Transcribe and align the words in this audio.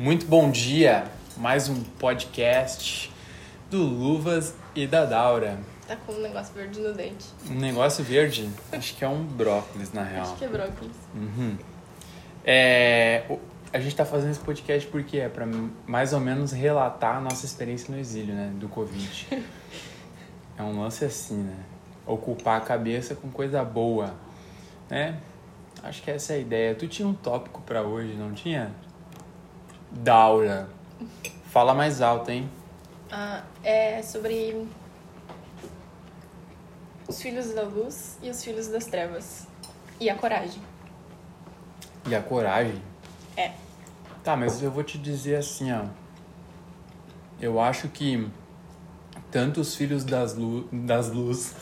Muito 0.00 0.24
bom 0.24 0.50
dia, 0.50 1.04
mais 1.36 1.68
um 1.68 1.82
podcast 1.84 3.12
do 3.70 3.82
Luvas 3.82 4.54
e 4.74 4.86
da 4.86 5.04
Daura. 5.04 5.58
Tá 5.86 5.94
com 5.94 6.14
um 6.14 6.22
negócio 6.22 6.54
verde 6.54 6.80
no 6.80 6.94
dente. 6.94 7.26
Um 7.50 7.56
negócio 7.56 8.02
verde, 8.02 8.48
acho 8.72 8.96
que 8.96 9.04
é 9.04 9.08
um 9.08 9.22
brócolis 9.22 9.92
na 9.92 10.02
real. 10.02 10.22
Acho 10.22 10.36
que 10.36 10.44
é 10.46 10.48
brócolis. 10.48 10.96
Uhum. 11.14 11.54
É, 12.42 13.24
a 13.70 13.78
gente 13.78 13.94
tá 13.94 14.06
fazendo 14.06 14.30
esse 14.30 14.40
podcast 14.40 14.88
porque 14.88 15.18
é 15.18 15.28
pra 15.28 15.46
mais 15.86 16.14
ou 16.14 16.20
menos 16.20 16.50
relatar 16.50 17.18
a 17.18 17.20
nossa 17.20 17.44
experiência 17.44 17.94
no 17.94 18.00
exílio, 18.00 18.34
né, 18.34 18.50
do 18.54 18.70
Covid. 18.70 19.28
É 20.56 20.62
um 20.62 20.80
lance 20.80 21.04
assim, 21.04 21.42
né? 21.42 21.56
Ocupar 22.06 22.58
a 22.58 22.60
cabeça 22.62 23.14
com 23.14 23.30
coisa 23.30 23.62
boa, 23.64 24.14
né? 24.88 25.18
Acho 25.82 26.02
que 26.02 26.10
essa 26.10 26.32
é 26.32 26.36
a 26.36 26.38
ideia. 26.38 26.74
Tu 26.74 26.88
tinha 26.88 27.06
um 27.08 27.14
tópico 27.14 27.62
pra 27.62 27.82
hoje, 27.82 28.14
não 28.14 28.32
tinha? 28.32 28.74
Daura. 29.90 30.68
Fala 31.50 31.74
mais 31.74 32.00
alto, 32.00 32.30
hein? 32.30 32.48
Ah, 33.10 33.42
é 33.62 34.00
sobre 34.02 34.66
os 37.08 37.20
filhos 37.20 37.52
da 37.52 37.62
luz 37.62 38.18
e 38.22 38.30
os 38.30 38.42
filhos 38.42 38.68
das 38.68 38.86
trevas. 38.86 39.48
E 39.98 40.08
a 40.08 40.14
coragem. 40.14 40.62
E 42.06 42.14
a 42.14 42.22
coragem. 42.22 42.80
É. 43.36 43.52
Tá, 44.22 44.36
mas 44.36 44.62
eu 44.62 44.70
vou 44.70 44.84
te 44.84 44.96
dizer 44.96 45.36
assim, 45.36 45.72
ó. 45.72 45.84
Eu 47.40 47.58
acho 47.60 47.88
que 47.88 48.28
tanto 49.30 49.60
os 49.60 49.74
filhos 49.74 50.04
das, 50.04 50.34
lu 50.34 50.68
das 50.72 51.10
luz. 51.10 51.54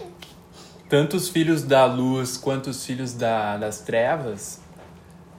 tanto 0.88 1.16
os 1.16 1.28
filhos 1.28 1.62
da 1.62 1.86
luz 1.86 2.36
quanto 2.36 2.70
os 2.70 2.84
filhos 2.84 3.14
da, 3.14 3.56
das 3.56 3.80
trevas. 3.80 4.60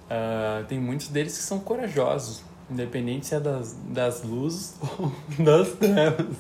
Ah, 0.10 0.64
tem 0.68 0.80
muitos 0.80 1.08
deles 1.10 1.38
que 1.38 1.44
são 1.44 1.60
corajosos. 1.60 2.44
Independente 2.70 3.28
se 3.28 3.36
é 3.36 3.40
das, 3.40 3.74
das 3.86 4.24
luzes 4.24 4.76
ou 5.00 5.12
das 5.40 5.72
trevas. 5.72 6.36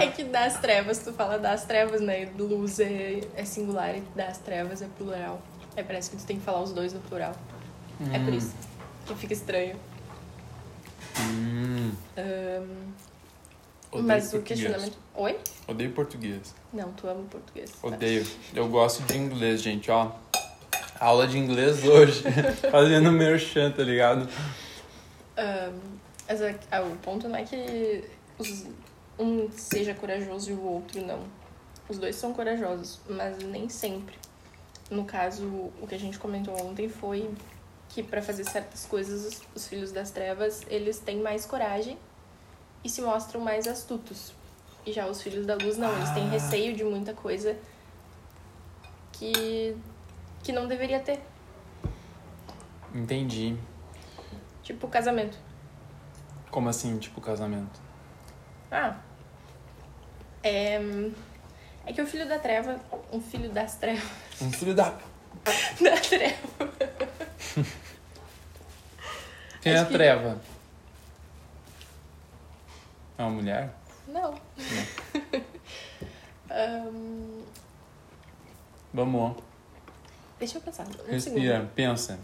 É 0.00 0.06
que 0.08 0.24
das 0.24 0.60
trevas, 0.60 0.98
tu 0.98 1.12
fala 1.12 1.38
das 1.38 1.64
trevas, 1.64 2.00
né? 2.00 2.30
Luz 2.38 2.78
é, 2.78 3.20
é 3.34 3.44
singular 3.44 3.96
e 3.96 4.02
das 4.14 4.38
trevas 4.38 4.82
é 4.82 4.88
plural. 4.98 5.40
Aí 5.76 5.82
parece 5.82 6.10
que 6.10 6.16
tu 6.16 6.24
tem 6.24 6.38
que 6.38 6.44
falar 6.44 6.62
os 6.62 6.72
dois 6.72 6.92
no 6.92 7.00
plural. 7.00 7.34
É 8.12 8.18
por 8.18 8.32
isso 8.32 8.54
que 9.06 9.14
fica 9.14 9.32
estranho. 9.32 9.76
Hum, 11.18 11.92
odeio 13.90 14.06
mas 14.06 14.34
o 14.34 14.42
questionamento. 14.42 14.98
Oi? 15.14 15.38
Odeio 15.66 15.92
português. 15.92 16.54
Não, 16.72 16.92
tu 16.92 17.08
ama 17.08 17.22
português. 17.30 17.72
Odeio. 17.82 18.26
Eu 18.54 18.68
gosto 18.68 19.02
de 19.04 19.16
inglês, 19.16 19.62
gente, 19.62 19.90
ó. 19.90 20.10
Aula 21.00 21.26
de 21.26 21.38
inglês 21.38 21.84
hoje. 21.84 22.22
Fazendo 22.70 23.10
merchan, 23.12 23.70
tá 23.70 23.82
ligado? 23.82 24.28
Ahn, 25.36 25.78
mas 26.28 26.40
é- 26.40 26.58
ah, 26.70 26.82
o 26.82 26.96
ponto 26.96 27.28
não 27.28 27.36
é 27.36 27.44
que 27.44 28.04
os- 28.38 28.64
um 29.18 29.50
seja 29.50 29.94
corajoso 29.94 30.50
e 30.50 30.54
o 30.54 30.62
outro 30.62 31.00
não. 31.04 31.20
Os 31.88 31.98
dois 31.98 32.16
são 32.16 32.32
corajosos, 32.32 32.98
mas 33.08 33.38
nem 33.38 33.68
sempre. 33.68 34.14
No 34.90 35.04
caso, 35.04 35.44
o 35.80 35.86
que 35.88 35.94
a 35.94 35.98
gente 35.98 36.18
comentou 36.18 36.54
ontem 36.64 36.88
foi 36.88 37.30
que 37.88 38.02
para 38.02 38.20
fazer 38.22 38.44
certas 38.44 38.84
coisas 38.86 39.24
os, 39.26 39.42
os 39.54 39.66
filhos 39.68 39.92
das 39.92 40.10
trevas, 40.10 40.62
eles 40.68 40.98
têm 40.98 41.18
mais 41.20 41.46
coragem 41.46 41.96
e 42.84 42.88
se 42.88 43.00
mostram 43.02 43.40
mais 43.40 43.66
astutos. 43.66 44.32
E 44.84 44.92
já 44.92 45.06
os 45.06 45.20
filhos 45.22 45.44
da 45.46 45.54
luz 45.54 45.76
não, 45.76 45.92
eles 45.96 46.10
têm 46.10 46.24
Ah. 46.26 46.30
receio 46.30 46.74
de 46.74 46.84
muita 46.84 47.12
coisa 47.14 47.56
que 49.12 49.76
que 50.46 50.52
não 50.52 50.68
deveria 50.68 51.00
ter, 51.00 51.20
Entendi. 52.94 53.56
tipo 54.62 54.86
casamento. 54.86 55.36
Como 56.52 56.68
assim, 56.68 56.96
tipo, 56.98 57.20
casamento? 57.20 57.80
Ah. 58.70 58.96
É. 60.44 60.78
É 61.84 61.92
que 61.92 62.00
o 62.00 62.06
filho 62.06 62.28
da 62.28 62.38
treva. 62.38 62.78
Um 63.12 63.20
filho 63.20 63.50
das 63.50 63.74
trevas. 63.76 64.04
Um 64.40 64.52
filho 64.52 64.72
da... 64.72 64.90
Da 65.82 65.96
treva. 66.00 66.72
Quem 69.60 69.72
é 69.72 69.78
a 69.80 69.84
que- 69.84 69.92
treva? 69.92 70.40
É 73.18 73.22
uma 73.22 73.30
mulher? 73.30 73.74
Não. 74.06 74.34
Ahn, 76.48 77.42
Vamos, 78.94 79.36
deixa 80.38 80.58
eu 80.58 80.62
pensar. 80.62 80.84
Um 80.86 81.10
respira, 81.10 81.20
segundo. 81.58 81.70
pensa. 81.74 82.18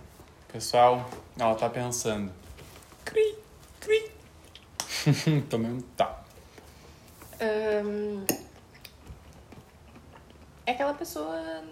Pessoal, 0.53 1.09
ela 1.39 1.55
tá 1.55 1.69
pensando. 1.71 2.31
Cri, 3.05 3.37
cri. 3.81 4.11
Tomei 5.49 5.71
um 5.71 5.81
tapa. 5.81 6.23
Ahn, 7.41 8.25
é 10.67 10.73
aquela 10.73 10.95
pessoa. 10.95 11.65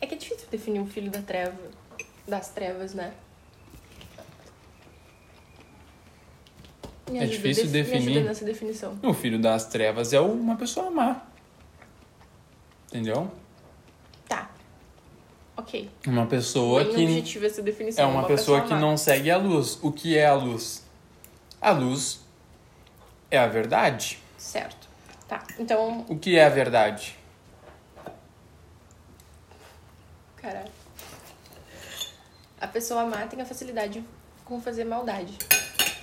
É 0.00 0.06
que 0.06 0.14
é 0.14 0.18
difícil 0.18 0.46
definir 0.50 0.80
um 0.80 0.86
filho 0.86 1.10
da 1.10 1.20
treva. 1.22 1.56
Das 2.26 2.50
trevas, 2.50 2.94
né? 2.94 3.12
Me 7.10 7.18
É 7.18 7.22
ajuda, 7.22 7.36
difícil 7.36 7.68
def- 7.70 7.90
definir. 7.90 8.24
nessa 8.24 8.44
definição. 8.44 8.98
O 9.02 9.12
filho 9.12 9.38
das 9.38 9.66
trevas 9.66 10.12
é 10.12 10.20
uma 10.20 10.56
pessoa 10.56 10.90
má. 10.90 11.22
Entendeu? 12.88 13.30
Ok. 15.64 15.90
Uma 16.06 16.26
pessoa 16.26 16.84
Bem 16.84 16.92
que 16.94 17.02
objetiva 17.04 17.46
essa 17.46 17.62
definição. 17.62 18.04
é 18.04 18.06
uma, 18.06 18.26
pessoa, 18.26 18.60
que 18.60 18.70
má. 18.74 18.78
não 18.78 18.98
segue 18.98 19.30
a 19.30 19.38
luz. 19.38 19.78
O 19.82 19.90
que 19.90 20.16
é 20.16 20.26
a 20.26 20.34
luz? 20.34 20.84
A 21.58 21.70
luz 21.70 22.20
é 23.30 23.38
a 23.38 23.46
verdade. 23.46 24.18
Certo. 24.36 24.86
Tá. 25.26 25.42
Então, 25.58 26.04
O 26.06 26.18
que 26.18 26.36
é 26.36 26.44
a 26.44 26.50
verdade? 26.50 27.16
caralho. 30.36 30.70
A 32.60 32.68
pessoa 32.68 33.06
má 33.06 33.26
tem 33.26 33.40
a 33.40 33.46
facilidade 33.46 34.04
com 34.44 34.60
fazer 34.60 34.84
maldade. 34.84 35.38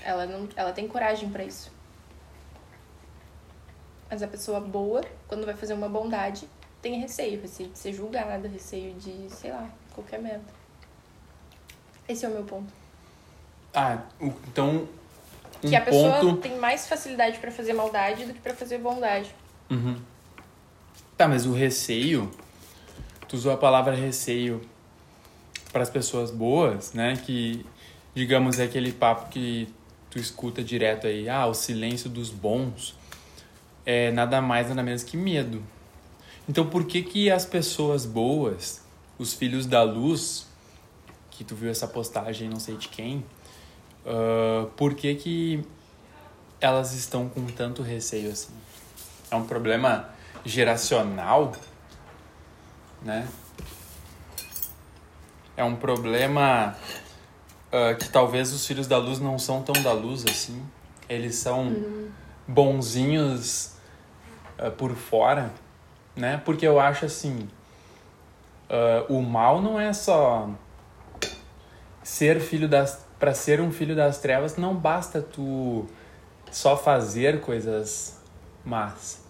Ela 0.04 0.26
não, 0.26 0.50
ela 0.56 0.72
tem 0.74 0.88
coragem 0.88 1.30
pra 1.30 1.44
isso. 1.44 1.72
Mas 4.10 4.24
a 4.24 4.28
pessoa 4.28 4.60
boa, 4.60 5.04
quando 5.28 5.46
vai 5.46 5.54
fazer 5.56 5.76
uma 5.76 5.88
bondade, 5.88 6.50
tem 6.82 7.00
receio, 7.00 7.42
receio 7.42 7.70
de 7.70 7.78
ser 7.78 7.94
julgada, 7.94 8.48
receio 8.48 8.94
de, 8.96 9.30
sei 9.30 9.52
lá, 9.52 9.70
qualquer 9.94 10.20
merda. 10.20 10.46
Esse 12.08 12.26
é 12.26 12.30
o 12.30 12.32
meu 12.32 12.44
ponto. 12.44 12.74
Ah, 13.74 14.00
então 14.20 14.88
um 15.64 15.70
que 15.70 15.76
a 15.76 15.82
pessoa 15.82 16.20
ponto. 16.20 16.42
tem 16.42 16.58
mais 16.58 16.88
facilidade 16.88 17.38
pra 17.40 17.52
fazer 17.52 17.74
maldade 17.74 18.26
do 18.26 18.34
que 18.34 18.40
pra 18.40 18.54
fazer 18.54 18.80
bondade. 18.80 19.34
Uhum. 19.70 19.98
Tá, 21.16 21.28
mas 21.28 21.46
o 21.46 21.54
receio, 21.54 22.32
tu 23.28 23.36
usou 23.36 23.54
a 23.54 23.58
palavra 23.58 23.96
receio 23.96 24.62
para 25.72 25.84
as 25.84 25.90
pessoas 25.90 26.32
boas, 26.32 26.94
né? 26.94 27.16
Que, 27.16 27.66
digamos, 28.14 28.60
é 28.60 28.64
aquele 28.64 28.92
papo 28.92 29.30
que 29.30 29.74
tu 30.10 30.20
escuta 30.20 30.64
direto 30.64 31.08
aí, 31.08 31.30
ah, 31.30 31.46
o 31.46 31.54
silêncio 31.54 32.10
dos 32.10 32.30
bons 32.30 32.96
é 33.86 34.12
nada 34.12 34.42
mais, 34.42 34.68
nada 34.68 34.84
menos 34.84 35.04
que 35.04 35.16
medo. 35.16 35.64
Então, 36.52 36.68
por 36.68 36.84
que 36.84 37.02
que 37.02 37.32
as 37.32 37.46
pessoas 37.46 38.06
boas, 38.06 38.82
os 39.18 39.34
filhos 39.34 39.66
da 39.66 39.84
luz, 39.84 40.46
que 41.30 41.46
tu 41.46 41.56
viu 41.56 41.72
essa 41.72 41.88
postagem, 41.88 42.50
não 42.50 42.60
sei 42.60 42.76
de 42.76 42.90
quem, 42.90 43.24
ah, 44.06 44.68
por 44.76 44.94
que 44.94 45.16
que 45.16 45.64
elas 46.60 46.92
estão 46.92 47.30
com 47.30 47.46
tanto 47.46 47.82
receio 47.82 48.30
assim? 48.30 48.52
É 49.32 49.36
um 49.38 49.46
problema 49.46 50.10
geracional, 50.44 51.54
né? 53.02 53.26
É 55.56 55.64
um 55.64 55.78
problema 55.78 56.76
ah, 57.72 57.94
que 57.94 58.10
talvez 58.10 58.52
os 58.52 58.68
filhos 58.68 58.88
da 58.88 58.98
luz 58.98 59.20
não 59.20 59.40
são 59.40 59.64
tão 59.64 59.82
da 59.82 59.94
luz 59.94 60.26
assim. 60.26 60.62
Eles 61.08 61.36
são 61.36 61.74
bonzinhos 62.46 63.72
ah, 64.58 64.70
por 64.70 64.94
fora, 64.98 65.54
né? 66.22 66.40
Porque 66.46 66.66
eu 66.66 66.80
acho 66.80 67.06
assim, 67.06 67.50
ah, 68.70 69.06
o 69.10 69.22
mal 69.22 69.60
não 69.62 69.80
é 69.80 69.92
só 69.92 70.50
ser 72.04 72.40
filho 72.40 72.70
das 72.70 73.06
para 73.20 73.34
ser 73.36 73.62
um 73.62 73.72
filho 73.72 73.96
das 73.96 74.18
trevas 74.20 74.58
não 74.58 74.74
basta 74.76 75.22
tu 75.22 75.86
só 76.50 76.76
fazer 76.76 77.40
coisas 77.42 78.20
más. 78.66 79.22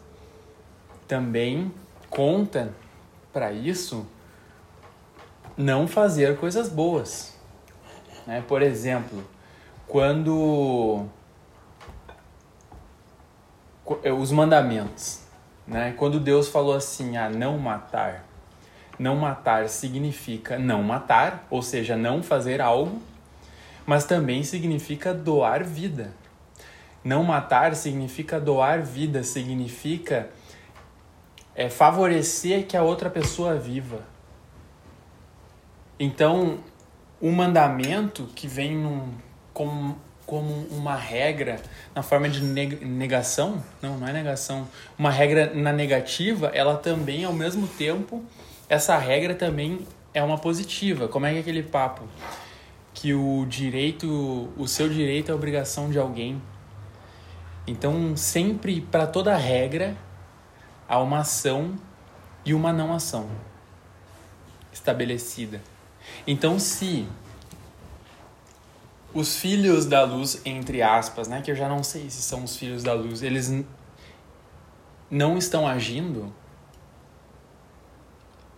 Também 1.07 1.73
conta 2.09 2.73
para 3.33 3.51
isso 3.51 4.07
não 5.57 5.87
fazer 5.89 6.37
coisas 6.37 6.69
boas. 6.69 7.37
Né? 8.25 8.41
Por 8.47 8.61
exemplo, 8.61 9.21
quando 9.87 11.05
qu- 13.83 13.99
eh, 14.03 14.11
os 14.13 14.31
mandamentos, 14.31 15.20
né? 15.71 15.93
Quando 15.95 16.19
Deus 16.19 16.49
falou 16.49 16.75
assim, 16.75 17.15
a 17.15 17.29
não 17.29 17.57
matar, 17.57 18.25
Não 18.99 19.15
matar 19.15 19.69
significa 19.69 20.59
não 20.59 20.83
matar, 20.83 21.47
ou 21.49 21.61
seja, 21.61 21.95
não 21.95 22.21
fazer 22.21 22.61
algo, 22.61 23.01
mas 23.85 24.03
também 24.03 24.43
significa 24.43 25.13
doar 25.13 25.63
vida. 25.63 26.13
Não 27.03 27.23
matar 27.23 27.73
significa 27.73 28.39
doar 28.39 28.83
vida, 28.83 29.23
significa 29.23 30.29
é, 31.55 31.69
favorecer 31.69 32.67
que 32.67 32.75
a 32.75 32.83
outra 32.83 33.09
pessoa 33.09 33.55
viva. 33.55 34.01
Então, 35.97 36.59
o 37.19 37.31
mandamento 37.31 38.29
que 38.35 38.45
vem 38.45 38.77
num, 38.77 39.13
como, 39.53 39.97
como 40.31 40.65
uma 40.71 40.95
regra 40.95 41.59
na 41.93 42.01
forma 42.01 42.29
de 42.29 42.41
negação, 42.41 43.61
não, 43.81 43.97
não 43.97 44.07
é 44.07 44.13
negação, 44.13 44.65
uma 44.97 45.11
regra 45.11 45.53
na 45.53 45.73
negativa, 45.73 46.47
ela 46.53 46.77
também, 46.77 47.25
ao 47.25 47.33
mesmo 47.33 47.67
tempo, 47.67 48.23
essa 48.69 48.97
regra 48.97 49.35
também 49.35 49.85
é 50.13 50.23
uma 50.23 50.37
positiva. 50.37 51.09
Como 51.09 51.25
é 51.25 51.31
que 51.31 51.37
é 51.37 51.39
aquele 51.41 51.61
papo? 51.61 52.03
Que 52.93 53.13
o 53.13 53.45
direito, 53.45 54.49
o 54.55 54.69
seu 54.69 54.87
direito 54.87 55.33
é 55.33 55.35
obrigação 55.35 55.89
de 55.89 55.99
alguém. 55.99 56.41
Então, 57.67 58.15
sempre, 58.15 58.79
para 58.79 59.05
toda 59.05 59.35
regra, 59.35 59.97
há 60.87 60.97
uma 60.97 61.19
ação 61.19 61.75
e 62.45 62.53
uma 62.53 62.71
não 62.71 62.93
ação 62.93 63.27
estabelecida. 64.71 65.61
Então, 66.25 66.57
se 66.57 67.05
os 69.13 69.37
filhos 69.37 69.85
da 69.85 70.03
luz, 70.03 70.41
entre 70.45 70.81
aspas, 70.81 71.27
né, 71.27 71.41
que 71.41 71.51
eu 71.51 71.55
já 71.55 71.67
não 71.67 71.83
sei 71.83 72.09
se 72.09 72.21
são 72.21 72.43
os 72.43 72.55
filhos 72.55 72.83
da 72.83 72.93
luz, 72.93 73.21
eles 73.21 73.53
não 75.09 75.37
estão 75.37 75.67
agindo, 75.67 76.33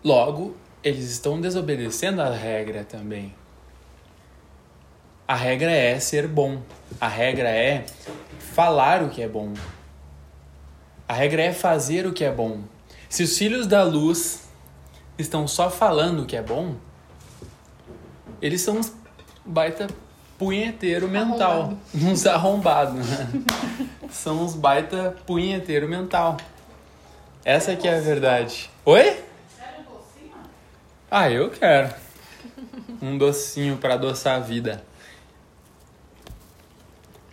Logo, 0.04 0.58
eles 0.84 1.10
estão 1.10 1.40
desobedecendo 1.40 2.22
a 2.22 2.30
regra 2.30 2.84
também. 2.84 3.34
A 5.26 5.34
regra 5.34 5.72
é 5.72 5.98
ser 5.98 6.28
bom. 6.28 6.62
A 7.00 7.08
regra 7.08 7.50
é 7.50 7.86
falar 8.38 9.02
o 9.02 9.10
que 9.10 9.22
é 9.22 9.28
bom. 9.30 9.54
A 11.08 11.14
regra 11.14 11.42
é 11.42 11.54
fazer 11.54 12.06
o 12.06 12.12
que 12.12 12.26
é 12.26 12.32
bom. 12.32 12.64
Se 13.08 13.24
os 13.24 13.38
filhos 13.38 13.66
da 13.66 13.82
luz 13.84 14.46
estão 15.18 15.48
só 15.48 15.70
falando 15.70 16.24
o 16.24 16.26
que 16.26 16.36
é 16.36 16.42
bom, 16.42 16.76
eles 18.42 18.60
são 18.60 18.82
baita 19.46 19.88
punheteiro 20.38 21.08
mental. 21.08 21.62
Arrombado. 21.62 21.80
Uns 21.94 22.26
arrombados. 22.26 23.08
Né? 23.08 23.30
são 24.10 24.44
uns 24.44 24.56
baita 24.56 25.16
punheteiro 25.26 25.88
mental. 25.88 26.38
Essa 27.46 27.76
que 27.76 27.88
é 27.88 27.98
a 27.98 28.02
verdade. 28.02 28.70
Oi? 28.86 29.22
Ah, 31.12 31.30
eu 31.30 31.50
quero. 31.50 31.94
Um 33.02 33.18
docinho 33.18 33.78
para 33.78 33.94
adoçar 33.94 34.38
a 34.38 34.40
vida. 34.40 34.84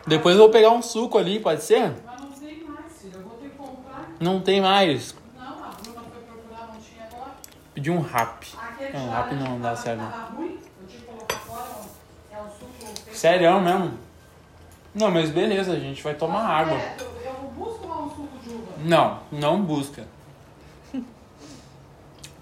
Depois 0.06 0.34
eu 0.34 0.42
vou 0.42 0.50
pegar 0.50 0.70
um 0.70 0.82
suco 0.82 1.16
ali, 1.16 1.38
pode 1.38 1.62
ser? 1.62 1.94
Mas 2.04 2.20
não 2.20 2.30
tem 2.30 2.64
mais, 2.64 2.92
filho. 3.00 3.12
Eu 3.14 3.22
vou 3.22 3.38
ter 3.38 3.48
que 3.48 3.56
comprar. 3.56 4.08
Não 4.18 4.40
tem 4.40 4.60
mais. 4.60 5.14
Não, 5.36 5.64
a 5.64 5.68
Bruna 5.68 6.02
foi 6.12 6.22
procurar, 6.22 6.66
não 6.72 6.80
tinha 6.80 7.04
agora. 7.04 7.32
Pedi 7.74 7.90
um 7.90 8.00
rap. 8.00 8.46
Aquele 8.60 8.92
Não, 8.92 9.10
rap 9.10 9.34
não 9.34 9.60
dá 9.60 9.76
certo. 9.76 10.00
Tava 10.00 10.34
ruim, 10.34 10.58
eu 10.82 10.88
tinha 10.88 11.00
que 11.00 11.06
colocar 11.06 11.38
fora. 11.38 11.68
É 12.32 12.38
um 12.42 12.50
suco... 12.50 13.02
Sério 13.20 13.60
mesmo? 13.60 13.98
Não, 14.94 15.10
mas 15.10 15.28
beleza, 15.28 15.72
a 15.74 15.78
gente 15.78 16.02
vai 16.02 16.14
tomar 16.14 16.40
água. 16.42 16.78
É, 16.78 16.96
eu, 16.98 17.06
eu 17.26 17.50
busco 17.50 17.86
um 17.86 18.08
suco 18.08 18.38
de 18.42 18.48
uva. 18.48 18.72
Não, 18.82 19.20
não 19.30 19.62
busca. 19.62 20.08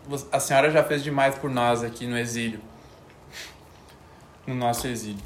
Você- 0.06 0.26
A 0.30 0.38
senhora 0.38 0.70
já 0.70 0.84
fez 0.84 1.02
demais 1.02 1.34
por 1.34 1.50
nós 1.50 1.82
aqui 1.82 2.06
no 2.06 2.16
exílio. 2.16 2.60
No 4.46 4.54
nosso 4.54 4.86
exílio. 4.86 5.20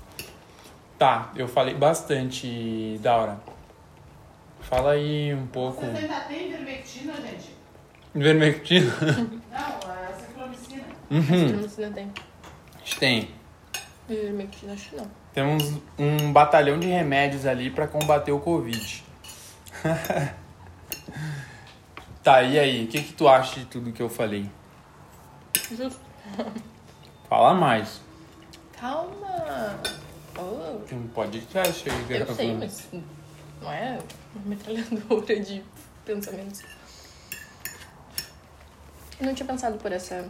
Tá, 0.99 1.31
eu 1.37 1.47
falei 1.47 1.75
bastante, 1.75 2.99
Daura. 3.03 3.39
Fala 4.63 4.93
aí 4.93 5.35
um 5.35 5.47
pouco. 5.49 5.83
Vocês 5.83 5.97
ainda 5.97 6.21
tem 6.21 6.51
vermectina, 6.51 7.13
gente? 7.17 7.55
Vermectina? 8.15 8.91
Não, 9.51 9.93
é 9.93 10.15
ciclomicina. 10.15 10.85
Uhum. 11.11 11.61
Não 11.61 11.69
sei 11.69 11.87
se 11.89 11.93
tem. 11.93 12.11
A 12.75 12.79
gente 12.79 12.99
tem. 12.99 13.31
Ivermectina, 14.09 14.73
acho 14.73 14.89
que 14.89 14.97
não. 14.97 15.22
Temos 15.35 15.81
um 15.99 16.33
batalhão 16.33 16.79
de 16.79 16.87
remédios 16.87 17.47
ali 17.47 17.71
pra 17.71 17.87
combater 17.87 18.33
o 18.33 18.41
Covid. 18.41 19.05
tá, 22.23 22.43
e 22.43 22.59
aí? 22.59 22.85
O 22.85 22.89
que, 22.89 23.03
que 23.03 23.13
tu 23.15 23.27
acha 23.27 23.61
de 23.61 23.67
tudo 23.67 23.93
que 23.93 24.03
eu 24.03 24.11
falei? 24.11 24.49
Justo. 25.71 26.01
Fala 27.29 27.55
mais. 27.55 28.01
Calma. 28.79 29.81
Oh, 30.39 30.79
Tem 30.87 30.99
um 30.99 31.09
podcast 31.09 31.89
aí 31.89 32.19
eu 32.21 32.35
sei, 32.35 32.55
mas 32.55 32.89
não 33.61 33.71
é 33.71 33.99
uma 34.35 34.47
metralhadora 34.47 35.41
de 35.41 35.63
pensamentos. 36.05 36.63
Eu 39.21 39.27
não 39.27 39.35
tinha 39.35 39.47
pensado 39.47 39.79
por 39.79 39.93
essa. 39.93 40.29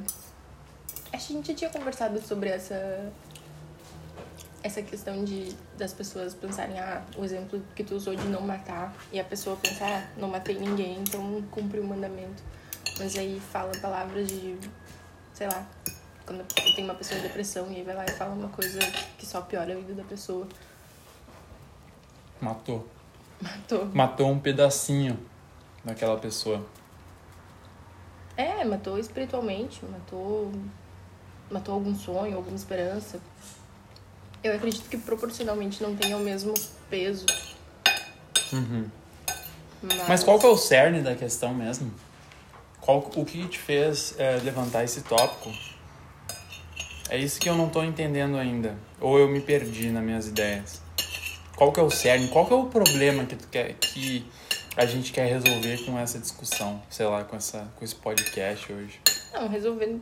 Acho 1.12 1.26
que 1.26 1.32
a 1.32 1.36
gente 1.36 1.48
já 1.48 1.54
tinha 1.54 1.70
conversado 1.70 2.20
sobre 2.20 2.50
essa. 2.50 3.12
Essa 4.62 4.82
questão 4.82 5.24
de 5.24 5.54
das 5.76 5.92
pessoas 5.92 6.34
pensarem, 6.34 6.78
ah, 6.78 7.02
o 7.16 7.24
exemplo 7.24 7.60
que 7.74 7.82
tu 7.82 7.96
usou 7.96 8.14
de 8.14 8.26
não 8.28 8.40
matar, 8.40 8.94
e 9.12 9.18
a 9.18 9.24
pessoa 9.24 9.56
pensar, 9.56 9.90
ah, 9.90 10.08
não 10.16 10.28
matei 10.28 10.58
ninguém, 10.58 11.00
então 11.00 11.42
cumpri 11.50 11.80
o 11.80 11.84
mandamento. 11.84 12.42
Mas 12.98 13.16
aí 13.16 13.40
fala 13.40 13.72
palavras 13.80 14.28
de, 14.28 14.56
sei 15.32 15.48
lá, 15.48 15.66
quando 16.24 16.44
tem 16.74 16.84
uma 16.84 16.94
pessoa 16.94 17.18
em 17.18 17.22
depressão 17.22 17.70
e 17.70 17.76
aí 17.76 17.82
vai 17.82 17.94
lá 17.94 18.04
e 18.04 18.10
fala 18.10 18.32
uma 18.34 18.48
coisa 18.48 18.78
que 19.18 19.26
só 19.26 19.40
piora 19.40 19.72
a 19.72 19.76
vida 19.76 19.94
da 19.94 20.04
pessoa. 20.04 20.46
Matou. 22.40 22.86
Matou. 23.40 23.86
Matou 23.86 24.30
um 24.30 24.38
pedacinho 24.38 25.18
daquela 25.84 26.18
pessoa. 26.18 26.64
É, 28.36 28.64
matou 28.64 28.98
espiritualmente, 28.98 29.84
matou. 29.84 30.50
Matou 31.50 31.74
algum 31.74 31.94
sonho, 31.94 32.36
alguma 32.36 32.56
esperança. 32.56 33.20
Eu 34.42 34.54
acredito 34.54 34.88
que 34.88 34.96
proporcionalmente 34.96 35.82
não 35.82 35.94
tenha 35.94 36.16
o 36.16 36.20
mesmo 36.20 36.54
peso. 36.90 37.26
Uhum. 38.52 38.88
Mas, 39.82 40.08
Mas 40.08 40.24
qual 40.24 40.38
que 40.38 40.46
é 40.46 40.48
o 40.48 40.56
cerne 40.56 41.00
da 41.00 41.14
questão 41.14 41.54
mesmo? 41.54 41.92
Qual, 42.80 42.98
o 42.98 43.24
que 43.24 43.46
te 43.46 43.58
fez 43.58 44.14
é, 44.18 44.38
levantar 44.42 44.82
esse 44.82 45.02
tópico? 45.02 45.52
É 47.08 47.16
isso 47.16 47.38
que 47.38 47.48
eu 47.48 47.54
não 47.54 47.68
tô 47.68 47.84
entendendo 47.84 48.36
ainda. 48.36 48.76
Ou 49.00 49.18
eu 49.18 49.28
me 49.28 49.40
perdi 49.40 49.90
nas 49.90 50.02
minhas 50.02 50.26
ideias. 50.26 50.82
Qual 51.54 51.72
que 51.72 51.78
é 51.78 51.82
o 51.82 51.90
cerne? 51.90 52.28
Qual 52.28 52.46
que 52.46 52.52
é 52.52 52.56
o 52.56 52.66
problema 52.66 53.24
que 53.24 53.36
tu 53.36 53.46
quer 53.48 53.74
que 53.74 54.26
a 54.76 54.86
gente 54.86 55.12
quer 55.12 55.26
resolver 55.26 55.84
com 55.84 55.96
essa 55.98 56.18
discussão? 56.18 56.82
Sei 56.90 57.06
lá, 57.06 57.22
com, 57.22 57.36
essa, 57.36 57.70
com 57.76 57.84
esse 57.84 57.94
podcast 57.94 58.72
hoje. 58.72 58.98
Não, 59.32 59.48
resolvendo. 59.48 60.00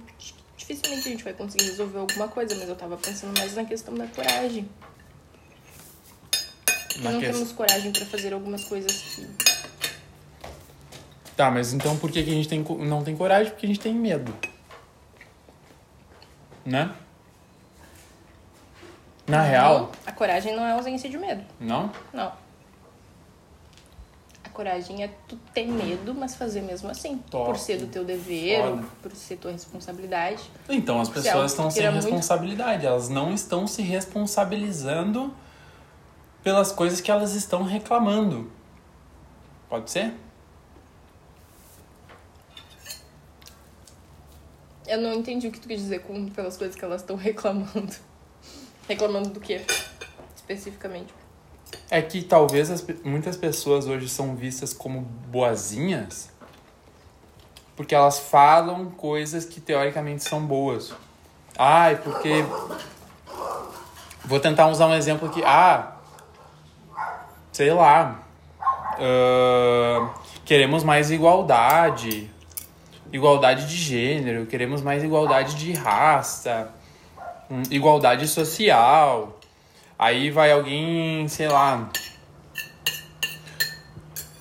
Dificilmente 0.70 1.08
a 1.08 1.10
gente 1.10 1.24
vai 1.24 1.32
conseguir 1.32 1.64
resolver 1.64 1.98
alguma 1.98 2.28
coisa, 2.28 2.54
mas 2.54 2.68
eu 2.68 2.76
tava 2.76 2.96
pensando 2.96 3.36
mais 3.36 3.56
na 3.56 3.64
questão 3.64 3.92
da 3.92 4.06
coragem. 4.06 4.68
Na 6.98 7.10
não 7.10 7.20
ques- 7.20 7.34
temos 7.34 7.50
coragem 7.52 7.90
pra 7.92 8.06
fazer 8.06 8.32
algumas 8.32 8.62
coisas 8.64 8.92
que. 8.92 9.26
Tá, 11.36 11.50
mas 11.50 11.72
então 11.72 11.96
por 11.98 12.08
que, 12.12 12.22
que 12.22 12.30
a 12.30 12.34
gente 12.34 12.48
tem, 12.48 12.60
não 12.86 13.02
tem 13.02 13.16
coragem? 13.16 13.50
Porque 13.52 13.66
a 13.66 13.68
gente 13.68 13.80
tem 13.80 13.92
medo. 13.92 14.32
Né? 16.64 16.94
Na 19.26 19.42
real, 19.42 19.90
A 20.06 20.12
coragem 20.12 20.54
não 20.54 20.64
é 20.64 20.70
ausência 20.72 21.10
de 21.10 21.18
medo. 21.18 21.44
não? 21.58 21.90
Não. 22.12 22.32
Coragem 24.60 25.02
é 25.02 25.08
tu 25.26 25.36
ter 25.54 25.64
medo, 25.66 26.12
mas 26.14 26.34
fazer 26.34 26.60
mesmo 26.60 26.90
assim. 26.90 27.16
Top. 27.30 27.46
Por 27.46 27.56
ser 27.56 27.78
do 27.78 27.86
teu 27.86 28.04
dever, 28.04 28.60
Foda. 28.60 28.84
por 29.00 29.16
ser 29.16 29.36
tua 29.38 29.52
responsabilidade. 29.52 30.42
Então 30.68 31.00
as 31.00 31.08
algo 31.08 31.22
pessoas 31.22 31.50
estão 31.52 31.70
sem 31.70 31.82
muito- 31.90 32.02
responsabilidade, 32.04 32.84
elas 32.84 33.08
não 33.08 33.32
estão 33.32 33.66
se 33.66 33.80
responsabilizando 33.80 35.32
pelas 36.42 36.72
coisas 36.72 37.00
que 37.00 37.10
elas 37.10 37.34
estão 37.34 37.62
reclamando. 37.62 38.52
Pode 39.66 39.90
ser? 39.90 40.12
Eu 44.86 45.00
não 45.00 45.14
entendi 45.14 45.48
o 45.48 45.52
que 45.52 45.58
tu 45.60 45.68
quis 45.68 45.80
dizer 45.80 46.00
com 46.02 46.28
pelas 46.28 46.58
coisas 46.58 46.76
que 46.76 46.84
elas 46.84 47.00
estão 47.00 47.16
reclamando. 47.16 47.94
Reclamando 48.86 49.30
do 49.30 49.40
quê? 49.40 49.62
Especificamente. 50.36 51.14
É 51.90 52.00
que 52.00 52.22
talvez 52.22 52.70
as 52.70 52.84
muitas 53.04 53.36
pessoas 53.36 53.86
hoje 53.86 54.08
são 54.08 54.36
vistas 54.36 54.72
como 54.72 55.00
boazinhas 55.00 56.30
porque 57.80 57.94
elas 57.94 58.18
falam 58.18 58.90
coisas 58.90 59.46
que 59.46 59.58
teoricamente 59.58 60.22
são 60.22 60.44
boas. 60.44 60.92
Ai, 61.56 61.96
porque. 61.96 62.44
Vou 64.22 64.38
tentar 64.38 64.66
usar 64.66 64.86
um 64.86 64.92
exemplo 64.92 65.26
aqui. 65.26 65.42
Ah, 65.42 65.96
sei 67.50 67.72
lá. 67.72 68.20
ah, 68.98 70.10
queremos 70.44 70.84
mais 70.84 71.10
igualdade. 71.10 72.30
igualdade 73.10 73.66
de 73.66 73.76
gênero, 73.76 74.44
queremos 74.44 74.82
mais 74.82 75.02
igualdade 75.02 75.54
de 75.54 75.72
raça, 75.72 76.68
hum, 77.50 77.62
igualdade 77.70 78.28
social. 78.28 79.39
Aí 80.00 80.30
vai 80.30 80.50
alguém, 80.50 81.28
sei 81.28 81.46
lá, 81.46 81.90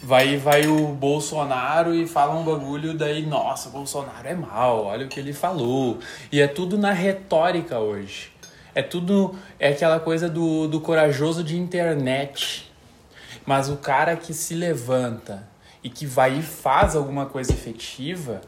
vai 0.02 0.38
vai 0.38 0.66
o 0.66 0.88
Bolsonaro 0.88 1.94
e 1.94 2.08
fala 2.08 2.34
um 2.34 2.46
bagulho 2.46 2.98
daí, 2.98 3.26
nossa, 3.26 3.70
Bolsonaro 3.70 4.26
é 4.26 4.34
mal, 4.34 4.86
olha 4.86 5.06
o 5.06 5.10
que 5.10 5.20
ele 5.20 5.34
falou. 5.34 6.00
E 6.32 6.40
é 6.40 6.48
tudo 6.48 6.78
na 6.78 6.94
retórica 6.94 7.78
hoje. 7.78 8.32
É 8.74 8.82
tudo 8.82 9.38
é 9.60 9.68
aquela 9.68 10.00
coisa 10.00 10.30
do, 10.30 10.66
do 10.66 10.80
corajoso 10.80 11.44
de 11.44 11.58
internet. 11.58 12.72
Mas 13.46 13.68
o 13.68 13.76
cara 13.76 14.16
que 14.16 14.34
se 14.34 14.56
levanta 14.56 15.46
e 15.84 15.90
que 15.90 16.06
vai 16.06 16.40
e 16.40 16.42
faz 16.42 16.96
alguma 16.96 17.26
coisa 17.26 17.52
efetiva, 17.52 18.40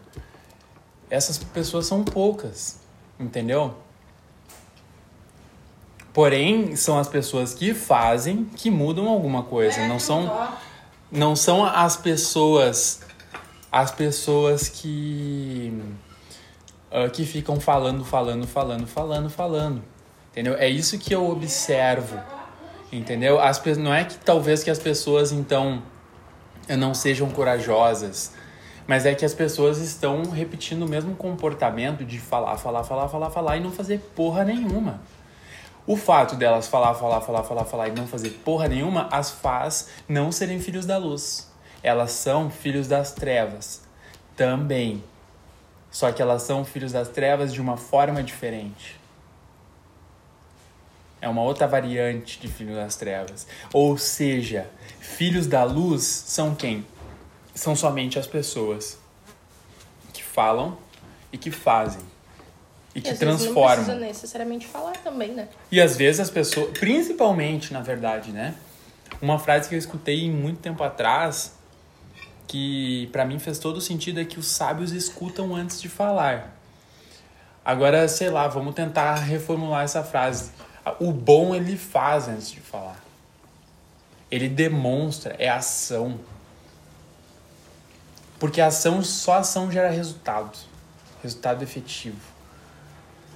essas 1.09 1.37
pessoas 1.37 1.85
são 1.87 2.05
poucas, 2.05 2.79
entendeu? 3.19 3.75
Porém, 6.13 6.75
são 6.75 6.97
as 6.97 7.07
pessoas 7.07 7.53
que 7.53 7.73
fazem 7.73 8.45
que 8.55 8.69
mudam 8.69 9.07
alguma 9.07 9.43
coisa, 9.43 9.87
não 9.87 9.99
são 9.99 10.49
não 11.11 11.35
são 11.35 11.65
as 11.65 11.97
pessoas 11.97 13.01
as 13.71 13.91
pessoas 13.91 14.67
que 14.67 15.73
uh, 16.91 17.09
que 17.09 17.25
ficam 17.25 17.59
falando, 17.59 18.03
falando, 18.03 18.45
falando, 18.45 18.85
falando, 18.85 19.29
falando. 19.29 19.83
Entendeu? 20.31 20.55
É 20.55 20.67
isso 20.67 20.97
que 20.97 21.13
eu 21.13 21.29
observo. 21.29 22.19
Entendeu? 22.91 23.39
As, 23.39 23.61
não 23.77 23.93
é 23.93 24.03
que 24.03 24.17
talvez 24.17 24.63
que 24.63 24.69
as 24.69 24.79
pessoas 24.79 25.31
então 25.31 25.81
não 26.77 26.93
sejam 26.93 27.29
corajosas, 27.29 28.33
mas 28.85 29.05
é 29.05 29.15
que 29.15 29.23
as 29.23 29.33
pessoas 29.33 29.77
estão 29.79 30.23
repetindo 30.23 30.83
o 30.83 30.89
mesmo 30.89 31.15
comportamento 31.15 32.03
de 32.03 32.19
falar, 32.19 32.57
falar, 32.57 32.83
falar, 32.83 33.07
falar, 33.07 33.29
falar 33.29 33.57
e 33.57 33.59
não 33.61 33.71
fazer 33.71 33.99
porra 34.13 34.43
nenhuma. 34.43 34.99
O 35.85 35.97
fato 35.97 36.35
delas 36.35 36.67
falar, 36.67 36.93
falar, 36.93 37.21
falar, 37.21 37.43
falar, 37.43 37.65
falar 37.65 37.87
e 37.87 37.91
não 37.91 38.05
fazer 38.05 38.29
porra 38.45 38.67
nenhuma 38.67 39.07
as 39.11 39.31
faz 39.31 39.89
não 40.07 40.31
serem 40.31 40.59
filhos 40.59 40.85
da 40.85 40.97
luz. 40.97 41.51
Elas 41.81 42.11
são 42.11 42.51
filhos 42.51 42.87
das 42.87 43.11
trevas 43.11 43.81
também. 44.35 45.03
Só 45.89 46.11
que 46.11 46.21
elas 46.21 46.43
são 46.43 46.63
filhos 46.63 46.91
das 46.91 47.09
trevas 47.09 47.51
de 47.51 47.59
uma 47.59 47.77
forma 47.77 48.21
diferente. 48.21 48.99
É 51.19 51.27
uma 51.27 51.41
outra 51.41 51.67
variante 51.67 52.39
de 52.39 52.47
filho 52.47 52.75
das 52.75 52.95
trevas. 52.95 53.47
Ou 53.73 53.97
seja, 53.97 54.69
filhos 54.99 55.47
da 55.47 55.63
luz 55.63 56.03
são 56.03 56.53
quem? 56.53 56.85
São 57.55 57.75
somente 57.75 58.19
as 58.19 58.27
pessoas 58.27 58.99
que 60.13 60.23
falam 60.23 60.77
e 61.31 61.37
que 61.37 61.51
fazem 61.51 62.10
e 62.93 63.01
que 63.01 63.09
às 63.09 63.19
transformam. 63.19 63.75
Vezes 63.75 63.87
não 63.87 63.95
precisa 63.95 64.07
necessariamente 64.07 64.67
falar 64.67 64.97
também, 64.97 65.31
né? 65.31 65.47
E 65.71 65.79
às 65.79 65.95
vezes 65.95 66.19
as 66.19 66.29
pessoas, 66.29 66.77
principalmente, 66.77 67.71
na 67.73 67.81
verdade, 67.81 68.31
né? 68.31 68.55
Uma 69.21 69.39
frase 69.39 69.69
que 69.69 69.75
eu 69.75 69.79
escutei 69.79 70.29
muito 70.29 70.59
tempo 70.59 70.83
atrás, 70.83 71.53
que 72.47 73.07
para 73.11 73.25
mim 73.25 73.39
fez 73.39 73.59
todo 73.59 73.79
sentido, 73.79 74.19
é 74.19 74.25
que 74.25 74.39
os 74.39 74.47
sábios 74.47 74.91
escutam 74.91 75.55
antes 75.55 75.81
de 75.81 75.87
falar. 75.87 76.57
Agora, 77.63 78.07
sei 78.07 78.29
lá, 78.29 78.47
vamos 78.47 78.73
tentar 78.73 79.15
reformular 79.15 79.83
essa 79.83 80.03
frase. 80.03 80.51
O 80.99 81.11
bom 81.11 81.53
ele 81.53 81.77
faz 81.77 82.27
antes 82.27 82.51
de 82.51 82.59
falar. 82.59 82.99
Ele 84.29 84.49
demonstra, 84.49 85.35
é 85.37 85.47
ação. 85.47 86.19
Porque 88.39 88.59
ação, 88.59 89.03
só 89.03 89.35
ação 89.35 89.71
gera 89.71 89.91
resultado. 89.91 90.57
Resultado 91.21 91.61
efetivo. 91.61 92.30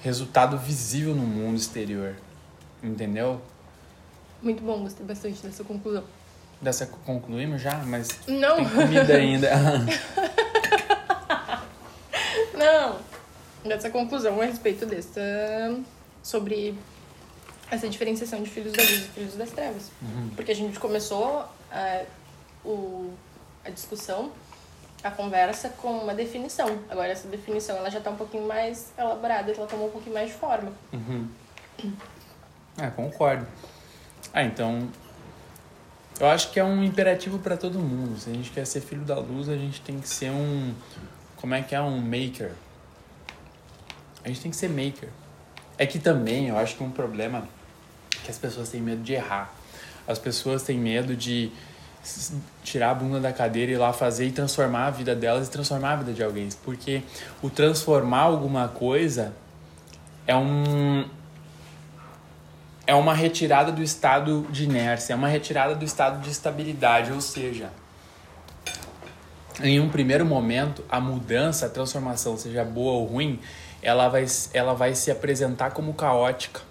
Resultado 0.05 0.55
visível 0.55 1.15
no 1.15 1.23
mundo 1.23 1.57
exterior. 1.57 2.15
Entendeu? 2.83 3.41
Muito 4.39 4.61
bom, 4.61 4.83
gostei 4.83 5.03
bastante 5.03 5.41
dessa 5.41 5.63
conclusão. 5.63 6.03
Dessa 6.61 6.85
concluímos 6.85 7.59
já? 7.59 7.77
Mas 7.77 8.09
Não. 8.27 8.57
tem 8.57 8.69
comida 8.69 9.15
ainda. 9.15 9.49
Não. 12.53 12.99
Dessa 13.67 13.89
conclusão 13.89 14.39
a 14.39 14.45
respeito 14.45 14.85
dessa. 14.85 15.19
sobre 16.21 16.77
essa 17.71 17.89
diferenciação 17.89 18.43
de 18.43 18.49
filhos 18.51 18.73
da 18.73 18.83
luz 18.83 19.05
e 19.05 19.07
filhos 19.07 19.33
das 19.33 19.49
trevas. 19.49 19.89
Porque 20.35 20.51
a 20.51 20.55
gente 20.55 20.77
começou 20.79 21.45
a, 21.71 22.03
o, 22.63 23.11
a 23.65 23.71
discussão, 23.71 24.31
a 25.05 25.11
conversa 25.11 25.69
com 25.69 25.99
uma 25.99 26.15
definição. 26.15 26.79
Agora 26.89 27.09
essa 27.09 27.27
definição 27.27 27.77
ela 27.77 27.91
já 27.91 27.99
está 27.99 28.09
um 28.09 28.15
pouquinho 28.15 28.47
mais 28.47 28.91
elaborada, 28.97 29.51
ela 29.51 29.67
tomou 29.67 29.87
um 29.87 29.91
pouquinho 29.91 30.15
mais 30.15 30.29
de 30.29 30.33
forma. 30.33 30.73
Uhum. 30.91 31.27
É, 32.75 32.87
concordo. 32.87 33.45
Ah, 34.33 34.43
então. 34.43 34.89
Eu 36.19 36.27
acho 36.27 36.49
que 36.51 36.59
é 36.59 36.63
um 36.63 36.83
imperativo 36.83 37.37
para 37.37 37.55
todo 37.55 37.77
mundo. 37.77 38.17
Se 38.17 38.31
a 38.31 38.33
gente 38.33 38.49
quer 38.49 38.65
ser 38.65 38.81
filho 38.81 39.03
da 39.03 39.19
luz, 39.19 39.47
a 39.47 39.55
gente 39.55 39.79
tem 39.81 39.99
que 39.99 40.09
ser 40.09 40.31
um. 40.31 40.73
Como 41.35 41.53
é 41.53 41.61
que 41.61 41.75
é? 41.75 41.81
Um 41.81 42.01
maker. 42.01 42.53
A 44.23 44.29
gente 44.29 44.41
tem 44.41 44.49
que 44.49 44.57
ser 44.57 44.69
maker. 44.69 45.09
É 45.77 45.85
que 45.85 45.99
também 45.99 46.49
eu 46.49 46.57
acho 46.57 46.77
que 46.77 46.83
um 46.83 46.89
problema 46.89 47.47
é 48.15 48.25
que 48.25 48.31
as 48.31 48.39
pessoas 48.39 48.69
têm 48.69 48.81
medo 48.81 49.03
de 49.03 49.13
errar. 49.13 49.53
As 50.07 50.17
pessoas 50.17 50.63
têm 50.63 50.79
medo 50.79 51.15
de 51.15 51.51
tirar 52.63 52.91
a 52.91 52.93
bunda 52.93 53.19
da 53.19 53.33
cadeira 53.33 53.71
e 53.71 53.75
ir 53.75 53.77
lá 53.77 53.91
fazer 53.91 54.27
e 54.27 54.31
transformar 54.31 54.87
a 54.87 54.91
vida 54.91 55.15
delas 55.15 55.47
e 55.47 55.51
transformar 55.51 55.93
a 55.93 55.95
vida 55.97 56.13
de 56.13 56.23
alguém. 56.23 56.49
Porque 56.63 57.01
o 57.41 57.49
transformar 57.49 58.21
alguma 58.21 58.67
coisa 58.67 59.33
é 60.27 60.35
um 60.35 61.05
é 62.87 62.93
uma 62.93 63.13
retirada 63.13 63.71
do 63.71 63.81
estado 63.81 64.45
de 64.51 64.65
inércia, 64.65 65.13
é 65.13 65.15
uma 65.15 65.27
retirada 65.27 65.73
do 65.73 65.83
estado 65.83 66.21
de 66.21 66.29
estabilidade, 66.29 67.11
ou 67.11 67.19
seja, 67.19 67.71
em 69.61 69.79
um 69.79 69.89
primeiro 69.89 70.25
momento, 70.25 70.83
a 70.87 70.99
mudança, 70.99 71.65
a 71.65 71.69
transformação, 71.69 72.37
seja 72.37 72.63
boa 72.63 72.93
ou 72.93 73.05
ruim, 73.05 73.39
ela 73.81 74.07
vai, 74.07 74.25
ela 74.53 74.73
vai 74.73 74.93
se 74.93 75.09
apresentar 75.09 75.71
como 75.71 75.93
caótica. 75.93 76.61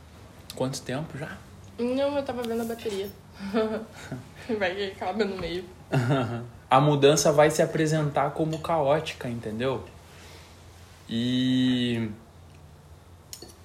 Quanto 0.54 0.80
tempo 0.82 1.18
já? 1.18 1.36
Não, 1.78 2.16
eu 2.16 2.22
tava 2.22 2.42
vendo 2.42 2.62
a 2.62 2.64
bateria. 2.64 3.08
Vai 4.58 4.74
que 4.74 4.84
acaba 4.92 5.24
no 5.24 5.36
meio. 5.36 5.64
a 6.70 6.80
mudança 6.80 7.32
vai 7.32 7.50
se 7.50 7.62
apresentar 7.62 8.30
como 8.30 8.58
caótica, 8.58 9.28
entendeu? 9.28 9.84
E 11.08 12.10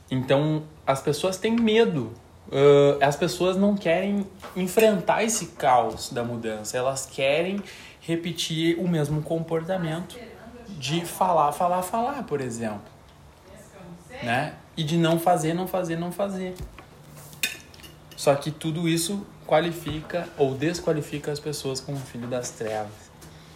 então 0.09 0.63
as 0.85 1.01
pessoas 1.01 1.37
têm 1.37 1.55
medo. 1.55 2.13
Uh, 2.47 2.97
as 3.03 3.15
pessoas 3.15 3.55
não 3.55 3.75
querem 3.75 4.25
enfrentar 4.55 5.23
esse 5.23 5.47
caos 5.47 6.11
da 6.11 6.23
mudança. 6.23 6.77
Elas 6.77 7.05
querem 7.05 7.61
repetir 8.01 8.79
o 8.79 8.87
mesmo 8.87 9.21
comportamento 9.21 10.17
de 10.67 11.05
falar, 11.05 11.51
falar, 11.51 11.83
falar, 11.83 12.23
por 12.23 12.41
exemplo, 12.41 12.81
né? 14.23 14.55
E 14.75 14.83
de 14.83 14.97
não 14.97 15.19
fazer, 15.19 15.53
não 15.53 15.67
fazer, 15.67 15.97
não 15.97 16.11
fazer. 16.11 16.55
Só 18.19 18.35
que 18.35 18.51
tudo 18.51 18.85
isso 18.85 19.25
qualifica 19.47 20.27
ou 20.37 20.53
desqualifica 20.53 21.31
as 21.31 21.39
pessoas 21.39 21.79
como 21.79 21.97
filho 21.97 22.27
das 22.27 22.49
trevas. 22.49 22.91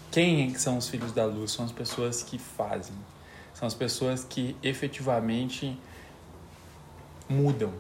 Quem 0.10 0.54
que 0.54 0.62
são 0.62 0.78
os 0.78 0.88
filhos 0.88 1.12
da 1.12 1.26
luz? 1.26 1.52
São 1.52 1.66
as 1.66 1.72
pessoas 1.74 2.24
que 2.24 2.38
fazem. 2.38 2.96
São 3.54 3.68
as 3.68 3.74
pessoas 3.74 4.24
que 4.24 4.56
efetivamente 4.64 5.78
mudam 7.28 7.74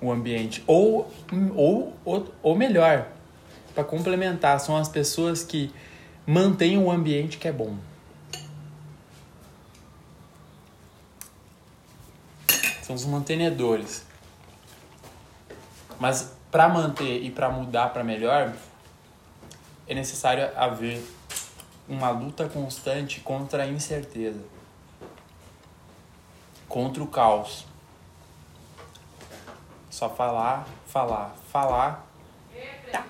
o 0.00 0.12
ambiente. 0.12 0.62
Ou, 0.68 1.12
ou, 1.56 1.96
ou, 2.04 2.32
ou 2.44 2.54
melhor, 2.54 3.08
para 3.74 3.82
complementar, 3.82 4.60
são 4.60 4.76
as 4.76 4.88
pessoas 4.88 5.42
que 5.42 5.74
mantêm 6.24 6.78
o 6.78 6.88
ambiente 6.88 7.38
que 7.38 7.48
é 7.48 7.52
bom. 7.52 7.74
São 12.84 12.94
os 12.94 13.04
mantenedores. 13.04 14.08
Mas 16.00 16.32
para 16.50 16.66
manter 16.68 17.22
e 17.22 17.30
para 17.30 17.50
mudar 17.50 17.90
para 17.92 18.02
melhor, 18.02 18.52
é 19.86 19.94
necessário 19.94 20.50
haver 20.56 21.04
uma 21.86 22.10
luta 22.10 22.48
constante 22.48 23.20
contra 23.20 23.64
a 23.64 23.66
incerteza, 23.66 24.40
contra 26.68 27.02
o 27.02 27.06
caos. 27.06 27.66
Só 29.90 30.08
falar, 30.08 30.66
falar, 30.86 31.36
falar 31.52 32.06
Tá. 32.90 33.04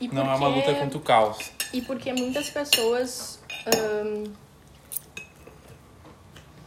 E 0.00 0.06
não 0.08 0.22
é 0.30 0.36
uma 0.36 0.50
porque- 0.50 0.68
luta 0.70 0.80
contra 0.80 0.98
o 0.98 1.00
caos. 1.00 1.50
E 1.72 1.82
porque 1.82 2.12
muitas 2.12 2.48
pessoas. 2.50 3.40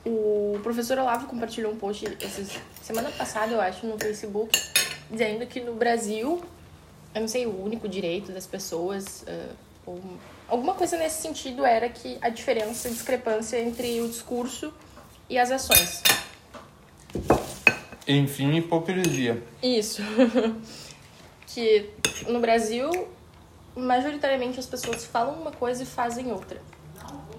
o 0.05 0.59
professor 0.63 0.97
Olavo 0.97 1.27
compartilhou 1.27 1.71
um 1.71 1.77
post 1.77 2.05
semana 2.81 3.11
passada, 3.11 3.51
eu 3.53 3.61
acho, 3.61 3.85
no 3.85 3.97
Facebook, 3.99 4.51
dizendo 5.11 5.45
que 5.45 5.59
no 5.59 5.73
Brasil, 5.75 6.41
eu 7.13 7.21
não 7.21 7.27
sei, 7.27 7.45
o 7.45 7.63
único 7.63 7.87
direito 7.87 8.31
das 8.31 8.47
pessoas 8.47 9.23
ah, 9.27 9.53
Ou 9.85 9.99
alguma 10.47 10.73
coisa 10.73 10.97
nesse 10.97 11.21
sentido 11.21 11.65
era 11.65 11.89
que 11.89 12.17
a 12.21 12.29
diferença, 12.29 12.87
a 12.87 12.91
discrepância 12.91 13.59
entre 13.59 13.99
o 14.01 14.07
discurso 14.07 14.73
e 15.29 15.37
as 15.37 15.51
ações. 15.51 16.01
Enfim, 18.07 18.55
hipocrisia. 18.55 19.41
Isso. 19.61 20.01
que 21.47 21.89
no 22.27 22.39
Brasil, 22.39 22.89
majoritariamente 23.75 24.59
as 24.59 24.65
pessoas 24.65 25.05
falam 25.05 25.35
uma 25.41 25.51
coisa 25.51 25.83
e 25.83 25.85
fazem 25.85 26.31
outra. 26.31 26.61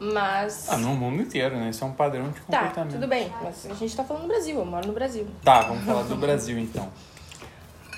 Mas. 0.01 0.69
Ah, 0.69 0.77
no 0.77 0.95
mundo 0.95 1.23
inteiro, 1.23 1.57
né? 1.57 1.71
Isso 1.71 1.85
é 1.85 1.87
um 1.87 1.93
padrão 1.93 2.31
de 2.31 2.41
Tá, 2.43 2.59
comportamento. 2.59 2.95
tudo 2.95 3.07
bem, 3.07 3.33
mas 3.43 3.67
a 3.71 3.75
gente 3.75 3.95
tá 3.95 4.03
falando 4.03 4.23
do 4.23 4.29
Brasil, 4.29 4.59
eu 4.59 4.65
moro 4.65 4.87
no 4.87 4.93
Brasil. 4.93 5.27
Tá, 5.45 5.61
vamos 5.63 5.85
falar 5.85 6.03
do 6.03 6.17
Brasil 6.17 6.59
então. 6.59 6.91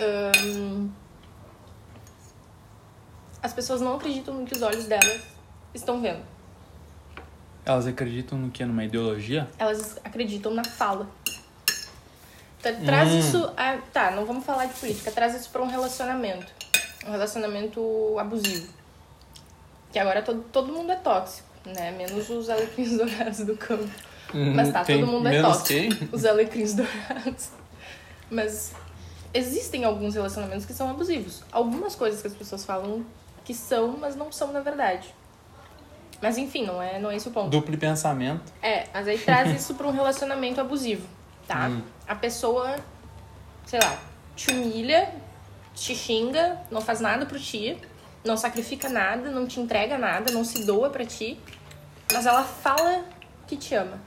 Ahn, 0.01 0.89
As 3.43 3.53
pessoas 3.53 3.81
não 3.81 3.97
acreditam 3.97 4.35
no 4.35 4.47
que 4.47 4.55
os 4.55 4.63
olhos 4.63 4.87
delas 4.87 5.21
estão 5.75 6.01
vendo. 6.01 6.23
Elas 7.65 7.87
acreditam 7.87 8.39
no 8.39 8.51
que? 8.51 8.65
Numa 8.65 8.85
ideologia? 8.85 9.49
Elas 9.59 9.99
acreditam 10.03 10.53
na 10.55 10.65
fala. 10.65 11.07
Tra- 12.63 12.73
Traz 12.73 13.11
Hum. 13.11 13.19
isso. 13.19 13.53
A, 13.57 13.77
tá, 13.93 14.11
não 14.13 14.25
vamos 14.25 14.45
falar 14.45 14.67
de 14.67 14.75
política. 14.75 15.11
Traz 15.11 15.35
isso 15.35 15.51
pra 15.51 15.63
um 15.63 15.67
relacionamento. 15.67 16.47
Um 17.07 17.11
relacionamento 17.11 18.17
abusivo. 18.19 18.73
Que 19.93 19.99
agora 19.99 20.23
todo, 20.23 20.43
todo 20.51 20.73
mundo 20.73 20.91
é 20.91 20.97
tóxico, 20.97 21.47
né? 21.67 21.91
Menos 21.93 22.29
os 22.31 22.49
alecrins 22.49 22.93
dourados 22.97 23.41
do 23.41 23.57
campo. 23.57 23.89
Mas 24.55 24.73
tá, 24.73 24.85
todo 24.85 25.07
mundo 25.07 25.29
é 25.29 25.41
tóxico. 25.43 25.67
quem? 25.69 26.09
Os 26.11 26.25
alecrins 26.25 26.73
dourados. 26.75 27.51
Mas 28.31 28.73
existem 29.35 29.85
alguns 29.85 30.14
relacionamentos 30.14 30.64
que 30.64 30.73
são 30.73 30.88
abusivos. 30.88 31.43
Algumas 31.50 31.97
coisas 31.97 32.23
que 32.23 32.29
as 32.29 32.35
pessoas 32.35 32.64
falam 32.64 33.05
que 33.45 33.53
são, 33.53 33.97
mas 33.99 34.14
não 34.14 34.33
são 34.33 34.53
na 34.53 34.61
verdade. 34.61 35.12
Mas 36.23 36.38
enfim, 36.38 36.64
não 36.64 36.81
é, 36.81 36.99
não 36.99 37.11
é 37.11 37.17
esse 37.17 37.29
o 37.29 37.33
ponto. 37.33 37.50
Duplo 37.50 37.76
pensamento. 37.76 38.53
É, 38.62 38.87
mas 38.95 39.09
aí 39.09 39.19
traz 39.19 39.55
isso 39.61 39.75
pra 39.75 39.87
um 39.87 39.91
relacionamento 39.91 40.61
abusivo, 40.61 41.07
tá? 41.47 41.67
Hum. 41.69 41.83
A 42.07 42.14
pessoa, 42.14 42.76
sei 43.67 43.81
lá, 43.81 43.99
te 44.37 44.50
humilha, 44.50 45.12
te 45.75 45.95
xinga, 45.95 46.61
não 46.71 46.81
faz 46.81 47.00
nada 47.00 47.26
por 47.26 47.38
ti, 47.38 47.76
não 48.25 48.37
sacrifica 48.37 48.88
nada, 48.88 49.31
não 49.31 49.47
te 49.47 49.61
entrega 49.61 49.99
nada, 49.99 50.33
não 50.33 50.45
se 50.45 50.64
doa 50.64 50.88
pra 50.88 51.05
ti, 51.05 51.38
mas 52.12 52.25
ela 52.25 52.45
fala 52.45 53.05
que 53.47 53.57
te 53.57 53.75
ama. 53.75 53.99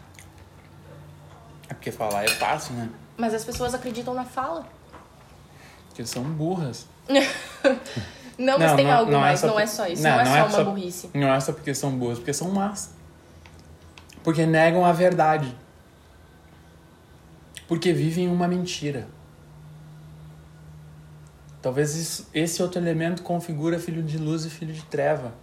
É 1.69 1.74
porque 1.74 1.91
falar 1.91 2.24
é 2.24 2.29
fácil, 2.29 2.74
né? 2.75 2.89
Mas 3.17 3.34
as 3.34 3.43
pessoas 3.43 3.74
acreditam 3.74 4.13
na 4.13 4.24
fala. 4.24 4.76
Porque 5.98 6.06
são 6.06 6.24
burras. 6.25 6.86
Não, 8.38 8.60
mas 8.60 8.70
Não, 8.70 8.75
tem 8.75 8.86
não- 8.86 8.94
algo 8.94 9.12
não 9.12 9.18
é 9.18 9.22
mais, 9.22 9.39
só 9.39 9.48
não 9.48 9.60
é 9.60 9.66
só 9.66 9.88
isso, 9.88 10.04
não, 10.04 10.20
é 10.20 10.25
só 10.25 10.36
é 10.36 10.44
uma 10.44 10.51
só- 10.51 10.63
burrice. 10.63 11.10
Não 11.12 11.34
é 11.34 11.39
só 11.39 11.51
porque 11.51 11.74
são 11.74 11.89
boas, 11.98 12.20
porque 12.20 12.32
são 12.34 12.51
más. 12.51 12.92
Porque 14.24 14.46
negam 14.46 14.86
a 14.86 14.92
verdade. 14.92 15.58
Porque 17.68 17.92
vivem 17.94 18.27
uma 18.27 18.48
mentira. 18.48 19.08
Talvez 21.63 21.96
isso- 21.96 22.30
esse 22.32 22.62
outro 22.62 22.80
elemento 22.80 23.24
configura 23.24 23.80
filho 23.80 24.04
de 24.04 24.20
luz 24.20 24.46
e 24.46 24.51
filho 24.51 24.72
de 24.72 24.84
treva. 24.84 25.34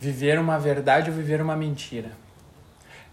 Viver 0.00 0.38
uma 0.38 0.58
verdade 0.58 1.10
ou 1.10 1.16
viver 1.16 1.42
uma 1.42 1.54
mentira. 1.54 2.12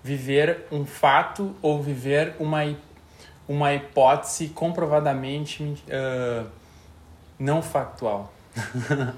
Viver 0.01 0.65
um 0.71 0.85
fato 0.85 1.53
ou 1.61 1.83
viver 1.83 2.37
uma, 2.39 2.63
hi- 2.63 2.77
uma 3.49 3.73
hipótese 3.73 4.47
comprovadamente 4.49 5.63
men- 5.63 5.77
ah, 5.91 6.45
não 7.39 7.61
factual. 7.61 8.31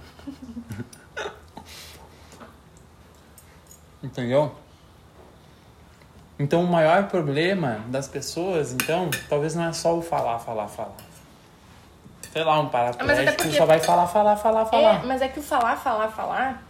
Entendeu? 4.02 4.56
Então 6.40 6.64
o 6.64 6.68
maior 6.68 7.08
problema 7.08 7.84
das 7.88 8.08
pessoas, 8.08 8.72
então, 8.74 9.10
talvez 9.30 9.54
não 9.54 9.66
é 9.66 9.74
só 9.74 9.96
o 9.96 10.02
falar, 10.02 10.40
falar, 10.40 10.68
falar. 10.68 10.96
Sei 12.34 12.44
lá, 12.44 12.60
um 12.60 12.70
paraplégico 12.70 13.38
porque- 13.44 13.58
só 13.58 13.66
vai 13.66 13.80
falar, 13.80 14.08
falar, 14.08 14.36
falar, 14.38 14.62
É, 14.62 14.66
falar. 14.66 15.06
mas 15.06 15.22
é 15.22 15.28
que 15.28 15.40
o 15.40 15.44
falar, 15.44 15.76
falar, 15.76 16.08
falar 16.08 16.64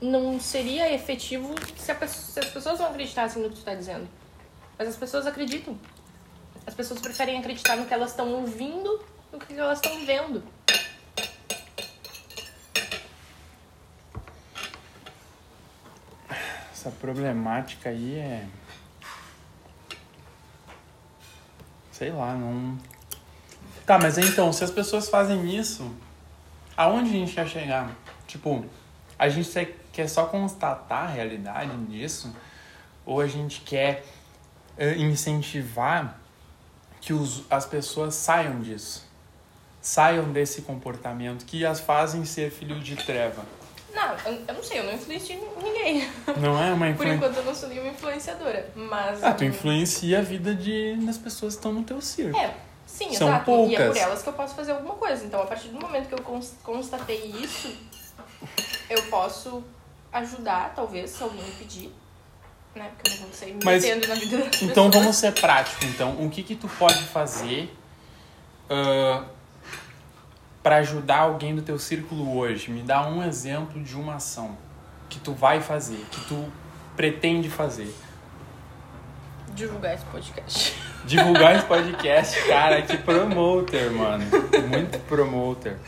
não 0.00 0.40
seria 0.40 0.92
efetivo 0.92 1.54
se, 1.76 1.94
se 2.08 2.40
as 2.40 2.46
pessoas 2.48 2.80
não 2.80 2.86
acreditassem 2.88 3.42
no 3.42 3.50
que 3.50 3.56
tu 3.56 3.62
tá 3.64 3.74
dizendo. 3.74 4.08
Mas 4.78 4.88
as 4.88 4.96
pessoas 4.96 5.26
acreditam. 5.26 5.78
As 6.66 6.74
pessoas 6.74 7.00
preferem 7.00 7.38
acreditar 7.38 7.76
no 7.76 7.86
que 7.86 7.94
elas 7.94 8.10
estão 8.10 8.28
ouvindo 8.32 9.00
do 9.30 9.38
que 9.38 9.54
elas 9.54 9.78
estão 9.78 10.04
vendo. 10.04 10.42
Essa 16.72 16.90
problemática 16.90 17.90
aí 17.90 18.18
é. 18.18 18.46
Sei 21.92 22.10
lá, 22.10 22.34
não. 22.34 22.76
Tá, 23.86 23.98
mas 23.98 24.18
então, 24.18 24.52
se 24.52 24.64
as 24.64 24.70
pessoas 24.70 25.08
fazem 25.08 25.56
isso, 25.56 25.94
aonde 26.76 27.10
a 27.10 27.12
gente 27.12 27.32
quer 27.32 27.48
chegar? 27.48 27.96
Tipo, 28.26 28.66
a 29.16 29.28
gente 29.28 29.74
quer 29.92 30.08
só 30.08 30.26
constatar 30.26 31.04
a 31.04 31.06
realidade 31.06 31.76
disso? 31.86 32.34
Ou 33.06 33.20
a 33.20 33.28
gente 33.28 33.60
quer 33.60 34.04
eh, 34.76 34.96
incentivar 34.96 36.20
que 37.06 37.12
os, 37.12 37.42
as 37.48 37.64
pessoas 37.64 38.16
saiam 38.16 38.60
disso? 38.60 39.04
Saiam 39.80 40.32
desse 40.32 40.62
comportamento 40.62 41.44
que 41.44 41.64
as 41.64 41.78
fazem 41.78 42.24
ser 42.24 42.50
filhos 42.50 42.82
de 42.84 42.96
treva? 42.96 43.44
Não, 43.94 44.12
eu, 44.26 44.42
eu 44.48 44.54
não 44.54 44.62
sei, 44.62 44.80
eu 44.80 44.84
não 44.84 44.92
influencio 44.92 45.36
ninguém. 45.62 46.10
Não 46.42 46.60
é 46.60 46.72
uma 46.72 46.86
Por 46.86 47.06
influência. 47.06 47.14
enquanto 47.14 47.36
eu 47.36 47.44
não 47.44 47.54
sou 47.54 47.68
nenhuma 47.68 47.88
influenciadora. 47.90 48.68
Mas. 48.74 49.22
Ah, 49.22 49.32
tu 49.32 49.44
influencia 49.44 50.18
a 50.18 50.22
vida 50.22 50.52
de, 50.54 50.96
das 50.96 51.16
pessoas 51.16 51.54
que 51.54 51.60
estão 51.60 51.72
no 51.72 51.82
teu 51.84 52.00
círculo. 52.02 52.36
É, 52.36 52.54
sim, 52.86 53.14
São 53.14 53.28
exato. 53.28 53.50
E 53.50 53.54
é 53.54 53.56
poucas. 53.56 53.88
por 53.88 53.96
elas 53.96 54.22
que 54.22 54.28
eu 54.28 54.32
posso 54.34 54.54
fazer 54.56 54.72
alguma 54.72 54.94
coisa. 54.96 55.24
Então, 55.24 55.40
a 55.40 55.46
partir 55.46 55.68
do 55.68 55.80
momento 55.80 56.08
que 56.08 56.14
eu 56.14 56.22
cons- 56.22 56.54
constatei 56.62 57.24
isso, 57.26 57.72
eu 58.90 59.02
posso 59.04 59.62
ajudar, 60.12 60.74
talvez, 60.74 61.10
se 61.12 61.22
alguém 61.22 61.42
me 61.42 61.52
pedir. 61.52 61.90
Né? 62.76 62.90
Porque 62.96 63.16
eu 63.16 63.26
não 63.26 63.32
sair 63.32 63.54
me 63.54 63.64
Mas- 63.64 63.82
metendo 63.82 64.06
na 64.06 64.14
vida 64.14 64.36
das 64.36 64.62
Então 64.62 64.86
pessoas. 64.86 64.94
vamos 64.94 65.16
ser 65.16 65.32
práticos. 65.32 65.82
Então, 65.88 66.24
o 66.24 66.28
que 66.30 66.42
que 66.42 66.54
tu 66.54 66.68
pode 66.68 67.02
fazer 67.04 67.74
para 70.62 70.76
ajudar 70.76 71.18
alguém 71.20 71.54
do 71.54 71.62
teu 71.62 71.78
círculo 71.78 72.36
hoje? 72.36 72.70
Me 72.70 72.82
dá 72.82 73.06
um 73.08 73.22
exemplo 73.24 73.82
de 73.82 73.94
uma 73.96 74.16
ação 74.16 74.56
que 75.08 75.18
tu 75.18 75.32
vai 75.32 75.60
fazer, 75.60 76.04
que 76.10 76.20
tu 76.26 76.52
pretende 76.96 77.48
fazer. 77.48 77.94
Divulgar 79.54 79.94
esse 79.94 80.04
podcast. 80.06 80.74
Divulgar 81.06 81.56
esse 81.56 81.64
podcast, 81.66 82.46
cara, 82.46 82.82
que 82.82 82.96
promoter, 82.98 83.90
mano. 83.90 84.24
Muito 84.68 84.98
promoter. 85.06 85.78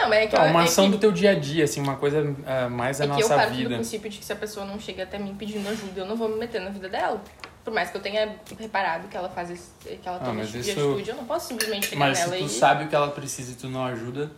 Não, 0.00 0.08
mas 0.08 0.18
é 0.18 0.26
que, 0.26 0.36
Tá, 0.36 0.44
eu- 0.46 0.50
uma 0.50 0.60
é 0.60 0.64
ação 0.64 0.84
que, 0.86 0.90
do 0.92 0.98
teu 0.98 1.10
dia 1.12 1.32
a 1.32 1.34
dia, 1.34 1.64
assim, 1.64 1.80
uma 1.80 1.96
coisa 1.96 2.22
ah, 2.46 2.68
mais 2.68 2.98
da 2.98 3.04
é 3.04 3.08
que 3.08 3.14
eu 3.14 3.18
nossa 3.20 3.34
parto 3.34 3.50
do 3.50 3.56
vida. 3.56 3.74
princípio 3.74 4.08
de 4.10 4.18
que 4.18 4.24
se 4.24 4.32
a 4.32 4.36
pessoa 4.36 4.64
não 4.64 4.78
chega 4.78 5.02
até 5.02 5.18
mim 5.18 5.34
pedindo 5.34 5.68
ajuda, 5.68 6.00
eu 6.00 6.06
não 6.06 6.16
vou 6.16 6.28
me 6.28 6.36
meter 6.36 6.60
na 6.60 6.70
vida 6.70 6.88
dela. 6.88 7.20
Por 7.64 7.74
mais 7.74 7.90
que 7.90 7.96
eu 7.96 8.00
tenha 8.00 8.36
reparado 8.58 9.08
que 9.08 9.16
ela 9.16 9.28
faz 9.28 9.50
esse, 9.50 9.70
que 9.84 10.08
ela 10.08 10.16
Ah, 10.18 10.20
toma 10.20 10.34
mas 10.34 10.44
esse 10.54 10.58
tipo 10.58 10.64
de 10.64 10.70
isso- 10.70 10.88
atitude, 10.88 11.10
eu 11.10 11.16
não 11.16 11.24
posso 11.24 11.48
simplesmente 11.48 11.86
chegar 11.88 11.98
Mas 11.98 12.18
nela 12.18 12.32
se 12.32 12.38
tu 12.38 12.44
e. 12.46 12.48
sabe 12.48 12.84
o 12.84 12.88
que 12.88 12.94
ela 12.94 13.08
precisa 13.10 13.52
e 13.52 13.54
tu 13.56 13.68
não 13.68 13.84
ajuda, 13.84 14.30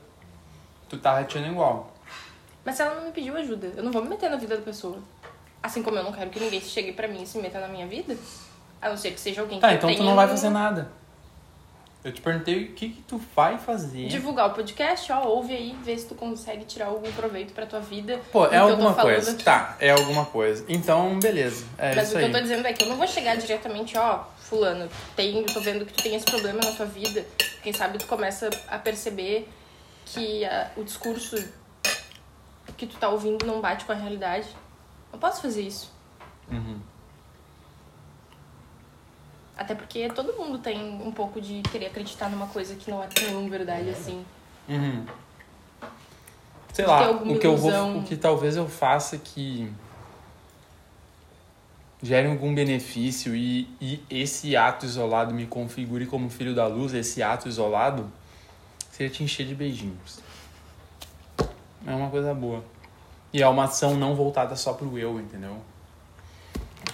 tu 0.88 0.96
tá 0.99 1.12
rateando 1.14 1.49
igual. 1.49 1.92
Mas 2.64 2.75
se 2.75 2.83
ela 2.83 2.94
não 2.96 3.05
me 3.07 3.12
pediu 3.12 3.37
ajuda, 3.37 3.70
eu 3.77 3.83
não 3.83 3.92
vou 3.92 4.03
me 4.03 4.09
meter 4.09 4.29
na 4.31 4.37
vida 4.37 4.57
da 4.57 4.62
pessoa. 4.62 4.99
Assim 5.62 5.83
como 5.83 5.96
eu 5.99 6.03
não 6.03 6.12
quero 6.12 6.31
que 6.31 6.40
ninguém 6.40 6.61
chegue 6.61 6.92
pra 6.92 7.07
mim 7.07 7.23
e 7.23 7.27
se 7.27 7.38
meta 7.38 7.61
na 7.61 7.68
minha 7.68 7.87
vida. 7.87 8.16
A 8.83 8.88
não 8.88 8.96
ser 8.96 9.11
que 9.12 9.20
seja 9.20 9.42
alguém 9.42 9.59
que 9.59 9.61
Tá, 9.61 9.75
então 9.75 9.90
tu 9.90 9.96
tenha 9.96 10.09
não 10.09 10.16
vai 10.16 10.27
fazer 10.27 10.49
nada. 10.49 10.90
Eu 12.03 12.13
te 12.13 12.21
perguntei 12.23 12.65
o 12.65 12.73
que 12.73 12.89
que 12.89 13.03
tu 13.03 13.21
vai 13.37 13.59
fazer. 13.59 14.09
Divulgar 14.09 14.49
o 14.49 14.55
podcast, 14.55 15.13
ó, 15.13 15.23
ouve 15.25 15.55
aí, 15.55 15.77
vê 15.85 15.99
se 15.99 16.07
tu 16.07 16.15
consegue 16.15 16.65
tirar 16.65 16.87
algum 16.87 17.13
proveito 17.13 17.53
pra 17.53 17.67
tua 17.67 17.81
vida. 17.81 18.19
Pô, 18.33 18.47
é 18.47 18.57
alguma 18.57 18.95
coisa. 18.95 19.33
aqui. 19.33 19.45
Tá, 19.45 19.77
é 19.79 19.91
alguma 19.91 20.25
coisa. 20.25 20.65
Então, 20.67 21.19
beleza. 21.21 21.67
É 21.77 21.95
Mas 21.95 22.09
o 22.09 22.13
que 22.13 22.19
aí. 22.19 22.25
eu 22.25 22.33
tô 22.33 22.41
dizendo 22.41 22.67
é 22.67 22.73
que 22.73 22.85
eu 22.85 22.89
não 22.89 22.97
vou 22.97 23.07
chegar 23.07 23.37
diretamente, 23.37 23.99
ó, 23.99 24.25
fulano, 24.39 24.89
tem, 25.15 25.45
tô 25.45 25.61
vendo 25.61 25.85
que 25.85 25.93
tu 25.93 26.03
tem 26.03 26.15
esse 26.15 26.25
problema 26.25 26.61
na 26.65 26.73
tua 26.73 26.87
vida. 26.87 27.25
Quem 27.63 27.73
sabe 27.73 27.99
tu 27.99 28.07
começa 28.07 28.49
a 28.67 28.79
perceber 28.79 29.47
que 30.07 30.45
ah, 30.47 30.71
o 30.77 30.83
discurso 30.83 31.37
que 32.79 32.87
tu 32.87 32.97
tá 32.97 33.11
ouvindo 33.11 33.45
não 33.45 33.61
bate 33.61 33.85
com 33.85 33.93
a 33.93 33.95
realidade. 33.95 34.49
Não 35.13 35.19
posso 35.19 35.43
fazer 35.43 35.63
isso. 35.63 35.93
Uhum. 36.51 36.81
Até 39.61 39.75
porque 39.75 40.09
todo 40.09 40.33
mundo 40.33 40.59
tem 40.59 40.83
um 41.03 41.12
pouco 41.12 41.38
de 41.38 41.61
querer 41.70 41.88
acreditar 41.88 42.31
numa 42.31 42.46
coisa 42.46 42.75
que 42.77 42.90
não 42.90 43.03
é 43.03 43.07
tão 43.09 43.46
verdade 43.46 43.90
assim. 43.90 44.25
Uhum. 44.66 45.05
Sei 46.73 46.83
De 46.87 46.90
lá, 46.90 47.11
o 47.11 47.38
que 47.38 47.46
eu 47.46 47.59
vou, 47.59 47.99
o 47.99 48.03
que 48.03 48.16
talvez 48.16 48.57
eu 48.57 48.66
faça 48.66 49.18
que 49.18 49.70
gere 52.03 52.27
algum 52.27 52.55
benefício 52.55 53.37
e, 53.37 53.68
e 53.79 54.03
esse 54.09 54.57
ato 54.57 54.87
isolado 54.87 55.35
me 55.35 55.46
configure 55.46 56.07
como 56.07 56.31
filho 56.31 56.55
da 56.55 56.66
luz, 56.66 56.94
esse 56.94 57.23
ato 57.23 57.46
isolado, 57.46 58.11
seria 58.90 59.12
te 59.12 59.23
encher 59.23 59.46
de 59.46 59.55
beijinhos. 59.55 60.20
É 61.87 61.94
uma 61.94 62.09
coisa 62.09 62.33
boa. 62.33 62.64
E 63.31 63.42
é 63.42 63.46
uma 63.46 63.64
ação 63.64 63.94
não 63.94 64.14
voltada 64.14 64.57
só 64.57 64.73
pro 64.73 64.99
eu, 64.99 65.20
entendeu? 65.20 65.59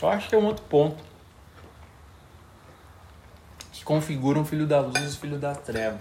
Eu 0.03 0.09
acho 0.09 0.29
que 0.29 0.35
é 0.35 0.39
um 0.39 0.47
outro 0.47 0.65
ponto. 0.65 1.16
Que 3.87 3.93
configura 3.93 4.37
um 4.37 4.45
filho 4.45 4.67
da 4.67 4.81
luz 4.81 5.15
e 5.15 5.17
filho 5.17 5.39
da 5.39 5.55
treva. 5.55 6.01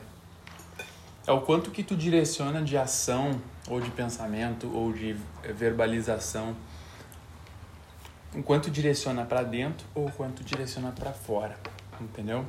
É 1.28 1.32
o 1.32 1.42
quanto 1.42 1.70
que 1.70 1.84
tu 1.84 1.96
direciona 1.96 2.64
de 2.64 2.76
ação, 2.76 3.40
ou 3.70 3.80
de 3.80 3.92
pensamento, 3.92 4.76
ou 4.76 4.92
de 4.92 5.16
verbalização. 5.54 6.56
O 8.34 8.42
quanto 8.42 8.72
direciona 8.72 9.24
para 9.24 9.44
dentro 9.44 9.86
ou 9.94 10.08
o 10.08 10.12
quanto 10.12 10.44
direciona 10.44 10.92
para 10.92 11.12
fora. 11.14 11.60
Entendeu? 12.02 12.44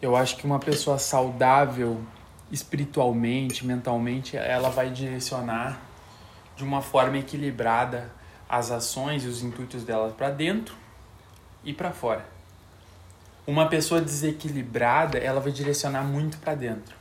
Eu 0.00 0.14
acho 0.14 0.36
que 0.36 0.46
uma 0.46 0.60
pessoa 0.60 0.96
saudável 0.96 2.00
espiritualmente, 2.52 3.66
mentalmente, 3.66 4.36
ela 4.36 4.70
vai 4.70 4.90
direcionar 4.90 5.80
de 6.54 6.62
uma 6.62 6.80
forma 6.80 7.18
equilibrada 7.18 8.08
as 8.48 8.70
ações 8.70 9.24
e 9.24 9.26
os 9.26 9.42
intuitos 9.42 9.82
dela 9.82 10.12
para 10.16 10.30
dentro 10.30 10.76
e 11.64 11.72
para 11.72 11.90
fora. 11.90 12.31
Uma 13.46 13.68
pessoa 13.68 14.00
desequilibrada, 14.00 15.18
ela 15.18 15.40
vai 15.40 15.50
direcionar 15.50 16.04
muito 16.04 16.38
para 16.38 16.54
dentro. 16.54 16.94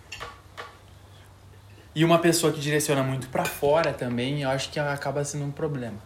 E 1.93 2.03
uma 2.03 2.19
pessoa 2.19 2.51
que 2.51 2.59
direciona 2.59 3.03
muito 3.03 3.27
para 3.27 3.45
fora 3.45 3.93
também, 3.93 4.41
eu 4.41 4.49
acho 4.49 4.71
que 4.71 4.79
ela 4.79 4.93
acaba 4.93 5.23
sendo 5.23 5.45
um 5.45 5.51
problema. 5.51 5.99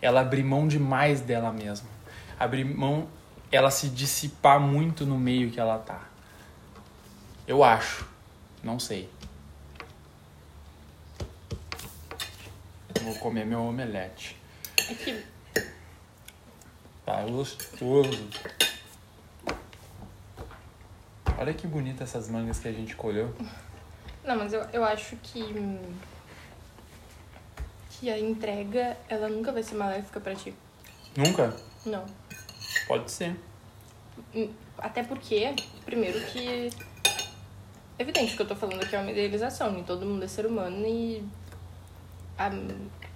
Ela 0.00 0.20
abrir 0.22 0.42
mão 0.42 0.66
demais 0.66 1.20
dela 1.20 1.52
mesma. 1.52 1.88
Abrir 2.38 2.64
mão, 2.64 3.06
ela 3.52 3.70
se 3.70 3.88
dissipar 3.88 4.58
muito 4.58 5.06
no 5.06 5.18
meio 5.18 5.50
que 5.50 5.60
ela 5.60 5.78
tá. 5.78 6.00
Eu 7.46 7.62
acho. 7.62 8.08
Não 8.64 8.78
sei. 8.80 9.08
Vou 13.02 13.14
comer 13.16 13.46
meu 13.46 13.60
omelete. 13.62 14.36
Aqui, 14.90 15.24
Tá 17.04 17.22
gostoso. 17.22 18.28
Olha 21.38 21.52
que 21.52 21.66
bonita 21.66 22.04
essas 22.04 22.28
mangas 22.28 22.58
que 22.58 22.68
a 22.68 22.72
gente 22.72 22.96
colheu. 22.96 23.34
Não, 24.24 24.36
mas 24.36 24.52
eu, 24.52 24.60
eu 24.72 24.84
acho 24.84 25.16
que. 25.16 25.42
Que 27.90 28.10
a 28.10 28.18
entrega, 28.18 28.96
ela 29.08 29.28
nunca 29.28 29.52
vai 29.52 29.62
ser 29.62 29.74
maléfica 29.74 30.20
pra 30.20 30.34
ti. 30.34 30.54
Nunca? 31.16 31.54
Não. 31.84 32.04
Pode 32.86 33.10
ser. 33.10 33.36
Hum, 34.34 34.50
Até 34.78 35.02
porque, 35.02 35.54
primeiro 35.84 36.18
que. 36.26 36.70
Evidente 37.98 38.36
que 38.36 38.42
eu 38.42 38.46
tô 38.46 38.54
falando 38.54 38.82
aqui 38.82 38.94
é 38.94 38.98
uma 39.00 39.10
idealização, 39.10 39.72
nem 39.72 39.82
todo 39.82 40.04
mundo 40.04 40.22
é 40.24 40.28
ser 40.28 40.44
humano 40.46 40.86
e. 40.86 41.22
a- 42.38 42.50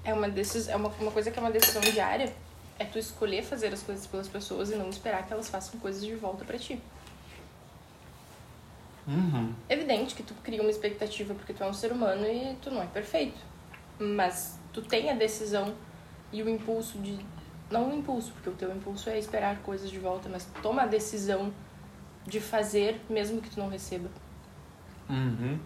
é 0.02 0.14
uma, 0.14 0.30
decis, 0.30 0.68
é 0.68 0.76
uma, 0.76 0.88
uma 0.88 1.10
coisa 1.10 1.30
que 1.30 1.38
é 1.38 1.42
uma 1.42 1.50
decisão 1.50 1.82
diária. 1.82 2.32
É 2.78 2.84
tu 2.86 2.98
escolher 2.98 3.42
fazer 3.42 3.72
as 3.74 3.82
coisas 3.82 4.06
pelas 4.06 4.26
pessoas 4.28 4.70
e 4.70 4.76
não 4.76 4.88
esperar 4.88 5.26
que 5.26 5.32
elas 5.34 5.50
façam 5.50 5.78
coisas 5.80 6.02
de 6.02 6.14
volta 6.14 6.42
pra 6.46 6.58
ti. 6.58 6.80
Uhum. 9.10 9.52
Evidente 9.68 10.14
que 10.14 10.22
tu 10.22 10.34
cria 10.34 10.60
uma 10.60 10.70
expectativa 10.70 11.34
porque 11.34 11.52
tu 11.52 11.64
é 11.64 11.66
um 11.66 11.72
ser 11.72 11.90
humano 11.90 12.24
e 12.24 12.56
tu 12.62 12.70
não 12.70 12.80
é 12.80 12.86
perfeito. 12.86 13.40
Mas 13.98 14.58
tu 14.72 14.82
tem 14.82 15.10
a 15.10 15.14
decisão 15.14 15.74
e 16.32 16.42
o 16.42 16.48
impulso 16.48 16.98
de. 16.98 17.18
Não 17.68 17.90
o 17.90 17.94
impulso, 17.94 18.32
porque 18.32 18.48
o 18.48 18.52
teu 18.52 18.74
impulso 18.74 19.10
é 19.10 19.18
esperar 19.18 19.58
coisas 19.58 19.90
de 19.90 19.98
volta, 19.98 20.28
mas 20.28 20.46
toma 20.62 20.82
a 20.82 20.86
decisão 20.86 21.52
de 22.26 22.40
fazer 22.40 23.00
mesmo 23.08 23.40
que 23.40 23.50
tu 23.50 23.58
não 23.58 23.68
receba. 23.68 24.08
Uhum. 25.08 25.58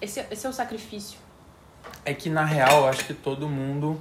Esse, 0.00 0.20
esse 0.30 0.46
é 0.46 0.48
o 0.48 0.52
sacrifício. 0.52 1.18
É 2.04 2.14
que 2.14 2.30
na 2.30 2.44
real 2.44 2.82
eu 2.82 2.88
acho 2.88 3.04
que 3.04 3.14
todo 3.14 3.48
mundo. 3.48 4.00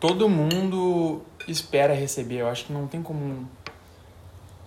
Todo 0.00 0.28
mundo 0.28 1.22
espera 1.46 1.94
receber. 1.94 2.38
Eu 2.38 2.48
acho 2.48 2.64
que 2.64 2.72
não 2.72 2.86
tem 2.86 3.02
como 3.02 3.48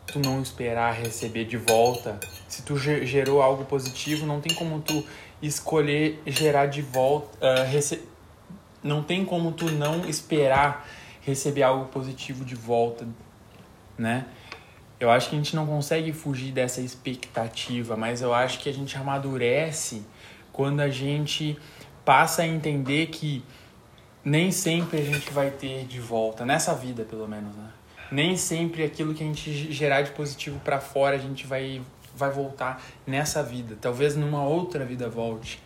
tu 0.07 0.19
não 0.19 0.41
esperar 0.41 0.93
receber 0.93 1.45
de 1.45 1.57
volta. 1.57 2.19
Se 2.47 2.61
tu 2.63 2.77
ge- 2.77 3.05
gerou 3.05 3.41
algo 3.41 3.65
positivo, 3.65 4.25
não 4.25 4.39
tem 4.41 4.53
como 4.55 4.79
tu 4.81 5.03
escolher 5.41 6.21
gerar 6.25 6.67
de 6.67 6.81
volta. 6.81 7.29
ah, 7.41 7.63
rece- 7.63 8.01
Não 8.83 9.01
tem 9.01 9.23
como 9.23 9.51
tu 9.53 9.71
não 9.71 10.07
esperar 10.09 10.87
receber 11.21 11.63
algo 11.63 11.85
positivo 11.85 12.43
de 12.43 12.53
volta, 12.55 13.07
né? 13.97 14.25
Eu 14.99 15.09
acho 15.09 15.29
que 15.29 15.35
a 15.35 15.37
gente 15.37 15.55
não 15.55 15.65
consegue 15.65 16.11
fugir 16.13 16.51
dessa 16.51 16.81
expectativa, 16.81 17.95
mas 17.97 18.21
eu 18.21 18.33
acho 18.33 18.59
que 18.59 18.69
a 18.69 18.73
gente 18.73 18.95
amadurece 18.97 20.03
quando 20.51 20.81
a 20.81 20.89
gente 20.89 21.57
passa 22.05 22.41
a 22.43 22.47
entender 22.47 23.07
que 23.07 23.43
nem 24.23 24.51
sempre 24.51 24.99
a 24.99 25.03
gente 25.03 25.31
vai 25.31 25.49
ter 25.49 25.85
de 25.85 25.99
volta, 25.99 26.45
nessa 26.45 26.73
vida 26.75 27.03
pelo 27.03 27.27
menos, 27.27 27.55
né? 27.55 27.69
Nem 28.13 28.37
sempre 28.37 28.83
aquilo 28.83 29.11
que 29.15 29.23
a 29.23 29.25
gente 29.25 29.71
gerar 29.73 30.03
de 30.03 30.11
positivo 30.11 30.59
pra 30.59 30.79
fora 30.79 31.15
a 31.15 31.19
gente 31.19 31.47
vai, 31.47 31.81
vai 32.15 32.29
voltar 32.29 32.79
nessa 33.07 33.41
vida. 33.41 33.75
Talvez 33.81 34.15
numa 34.15 34.45
outra 34.45 34.85
vida 34.85 35.09
volte, 35.09 35.59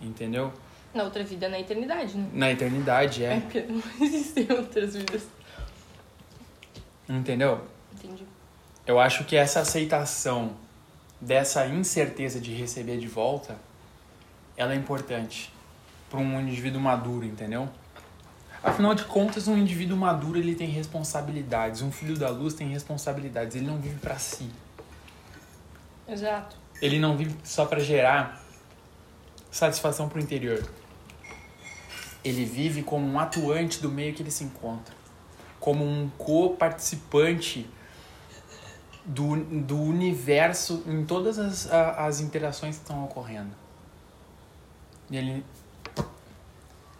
entendeu? 0.00 0.52
Na 0.92 1.04
outra 1.04 1.22
vida, 1.22 1.48
na 1.48 1.60
eternidade, 1.60 2.18
né? 2.18 2.28
Na 2.32 2.50
eternidade, 2.50 3.24
É 3.24 3.36
é. 3.36 3.40
porque 3.40 3.60
não 3.60 3.80
existem 4.04 4.44
outras 4.50 4.96
vidas. 4.96 5.22
Entendeu? 7.08 7.60
Entendi. 7.92 8.24
Eu 8.84 8.98
acho 8.98 9.22
que 9.24 9.36
essa 9.36 9.60
aceitação 9.60 10.56
dessa 11.20 11.64
incerteza 11.68 12.40
de 12.40 12.52
receber 12.52 12.98
de 12.98 13.06
volta, 13.06 13.56
ela 14.56 14.72
é 14.72 14.76
importante 14.76 15.52
para 16.10 16.18
um 16.18 16.40
indivíduo 16.40 16.80
maduro, 16.80 17.24
entendeu? 17.24 17.68
Afinal 18.64 18.94
de 18.94 19.04
contas, 19.04 19.46
um 19.46 19.58
indivíduo 19.58 19.94
maduro 19.94 20.38
ele 20.38 20.54
tem 20.54 20.68
responsabilidades. 20.68 21.82
Um 21.82 21.92
filho 21.92 22.16
da 22.16 22.30
luz 22.30 22.54
tem 22.54 22.66
responsabilidades. 22.68 23.54
Ele 23.54 23.66
não 23.66 23.78
vive 23.78 23.98
para 23.98 24.18
si. 24.18 24.50
Exato. 26.08 26.56
Ele 26.80 26.98
não 26.98 27.14
vive 27.14 27.36
só 27.44 27.66
para 27.66 27.78
gerar 27.80 28.42
satisfação 29.50 30.08
pro 30.08 30.18
interior. 30.18 30.66
Ele 32.24 32.46
vive 32.46 32.82
como 32.82 33.06
um 33.06 33.18
atuante 33.18 33.82
do 33.82 33.90
meio 33.90 34.14
que 34.14 34.22
ele 34.22 34.30
se 34.30 34.44
encontra, 34.44 34.94
como 35.60 35.84
um 35.84 36.08
co-participante 36.16 37.68
do, 39.04 39.36
do 39.36 39.78
universo 39.78 40.82
em 40.86 41.04
todas 41.04 41.38
as, 41.38 41.70
as 41.70 42.20
interações 42.20 42.76
que 42.76 42.82
estão 42.82 43.04
ocorrendo. 43.04 43.52
E 45.10 45.16
ele, 45.18 45.44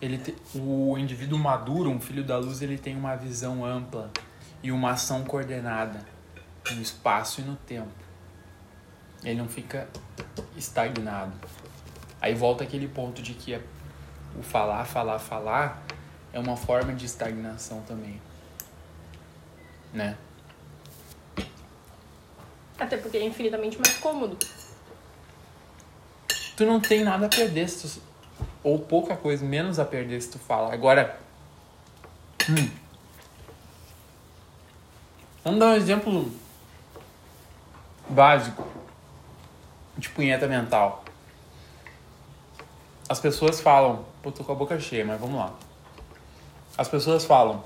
ele 0.05 0.19
te- 0.19 0.37
o 0.55 0.99
indivíduo 0.99 1.39
maduro, 1.39 1.89
um 1.91 1.99
filho 2.01 2.23
da 2.23 2.37
luz, 2.37 2.61
ele 2.61 2.77
tem 2.77 2.95
uma 2.97 3.17
visão 3.17 3.65
ampla 3.65 4.11
e 4.63 4.71
uma 4.71 4.91
ação 4.91 5.25
coordenada 5.25 6.05
no 6.73 6.83
espaço 6.83 7.41
e 7.41 7.45
no 7.45 7.57
tempo. 7.57 7.89
Ele 9.23 9.39
não 9.39 9.49
fica 9.49 9.89
estagnado. 10.57 11.33
Aí 12.21 12.35
volta 12.35 12.65
aquele 12.65 12.87
ponto 12.87 13.23
de 13.23 13.33
que 13.35 13.55
é- 13.55 13.63
o 14.39 14.43
falar, 14.43 14.85
falar, 14.85 15.19
falar 15.19 15.83
é 16.33 16.39
uma 16.39 16.57
forma 16.57 16.93
de 16.93 17.07
estagnação 17.07 17.81
também. 17.83 18.21
Né? 19.93 20.17
Até 22.79 22.97
porque 22.97 23.17
é 23.17 23.25
infinitamente 23.25 23.79
mais 23.79 23.97
cômodo. 23.99 24.37
Tu 26.57 26.67
não 26.67 26.81
tem 26.81 27.03
nada 27.05 27.27
a 27.27 27.29
perder 27.29 27.69
se 27.69 27.89
tu, 27.89 28.03
ou 28.65 28.79
pouca 28.79 29.15
coisa, 29.15 29.45
menos 29.45 29.79
a 29.79 29.85
perder 29.85 30.21
se 30.23 30.31
tu 30.31 30.39
fala. 30.39 30.73
Agora, 30.73 31.21
hum, 32.49 32.71
vamos 35.45 35.61
dar 35.61 35.67
um 35.67 35.75
exemplo 35.75 36.33
básico 38.09 38.67
de 39.99 40.09
punheta 40.09 40.49
mental. 40.49 41.05
As 43.07 43.21
pessoas 43.21 43.61
falam, 43.61 44.07
pô, 44.23 44.33
tô 44.33 44.43
com 44.43 44.53
a 44.53 44.55
boca 44.55 44.81
cheia, 44.81 45.05
mas 45.05 45.21
vamos 45.21 45.37
lá. 45.37 45.53
As 46.77 46.89
pessoas 46.89 47.25
falam, 47.27 47.63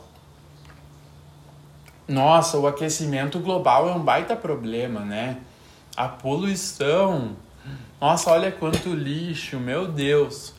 nossa, 2.09 2.59
o 2.59 2.67
aquecimento 2.67 3.39
global 3.39 3.89
é 3.89 3.93
um 3.93 4.03
baita 4.03 4.35
problema, 4.35 5.01
né? 5.01 5.39
A 5.97 6.09
poluição. 6.09 7.37
Nossa, 8.01 8.31
olha 8.31 8.51
quanto 8.51 8.93
lixo, 8.93 9.59
meu 9.59 9.87
Deus. 9.87 10.58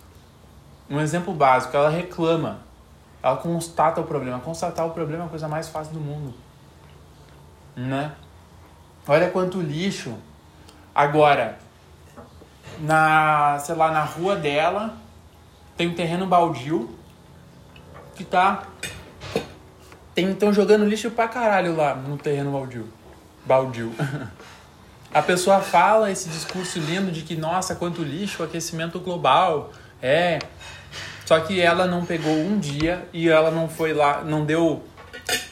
Um 0.90 1.00
exemplo 1.00 1.34
básico, 1.34 1.76
ela 1.76 1.90
reclama. 1.90 2.60
Ela 3.22 3.38
constata 3.38 4.02
o 4.02 4.04
problema. 4.04 4.40
Constatar 4.40 4.86
o 4.88 4.92
problema 4.92 5.24
é 5.24 5.28
a 5.28 5.30
coisa 5.30 5.48
mais 5.48 5.70
fácil 5.70 5.94
do 5.94 6.00
mundo. 6.00 6.34
Né? 7.76 8.12
Olha 9.08 9.30
quanto 9.30 9.62
lixo. 9.62 10.16
Agora, 10.94 11.60
na, 12.80 13.60
sei 13.60 13.76
lá, 13.76 13.92
na 13.92 14.04
rua 14.04 14.36
dela 14.36 14.96
tem 15.78 15.88
um 15.88 15.94
terreno 15.94 16.26
baldio 16.26 16.90
que 18.16 18.24
tá 18.24 18.64
estão 20.16 20.52
jogando 20.52 20.84
lixo 20.86 21.10
pra 21.12 21.28
caralho 21.28 21.76
lá 21.76 21.96
no 21.96 22.18
terreno 22.18 22.52
baldio. 22.52 22.88
Baldio. 23.46 23.94
A 25.12 25.24
pessoa 25.24 25.60
fala 25.60 26.12
esse 26.12 26.30
discurso 26.30 26.78
lindo 26.78 27.12
de 27.12 27.22
que, 27.22 27.36
nossa, 27.36 27.74
quanto 27.76 28.04
lixo, 28.04 28.44
aquecimento 28.44 29.00
global. 29.00 29.72
É. 30.02 30.40
Só 31.30 31.40
que 31.42 31.62
ela 31.62 31.86
não 31.86 32.04
pegou 32.04 32.34
um 32.34 32.58
dia 32.58 33.08
e 33.14 33.30
ela 33.30 33.52
não 33.52 33.70
foi 33.70 33.94
lá, 33.94 34.24
não 34.24 34.44
deu 34.44 34.84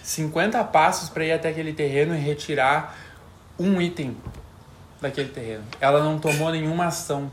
50 0.01 0.63
passos 0.63 1.07
para 1.07 1.23
ir 1.23 1.31
até 1.31 1.49
aquele 1.49 1.71
terreno 1.71 2.15
e 2.15 2.17
retirar 2.17 2.97
um 3.59 3.79
item 3.79 4.17
daquele 4.99 5.29
terreno. 5.29 5.63
Ela 5.79 6.03
não 6.03 6.17
tomou 6.17 6.49
nenhuma 6.49 6.87
ação. 6.87 7.31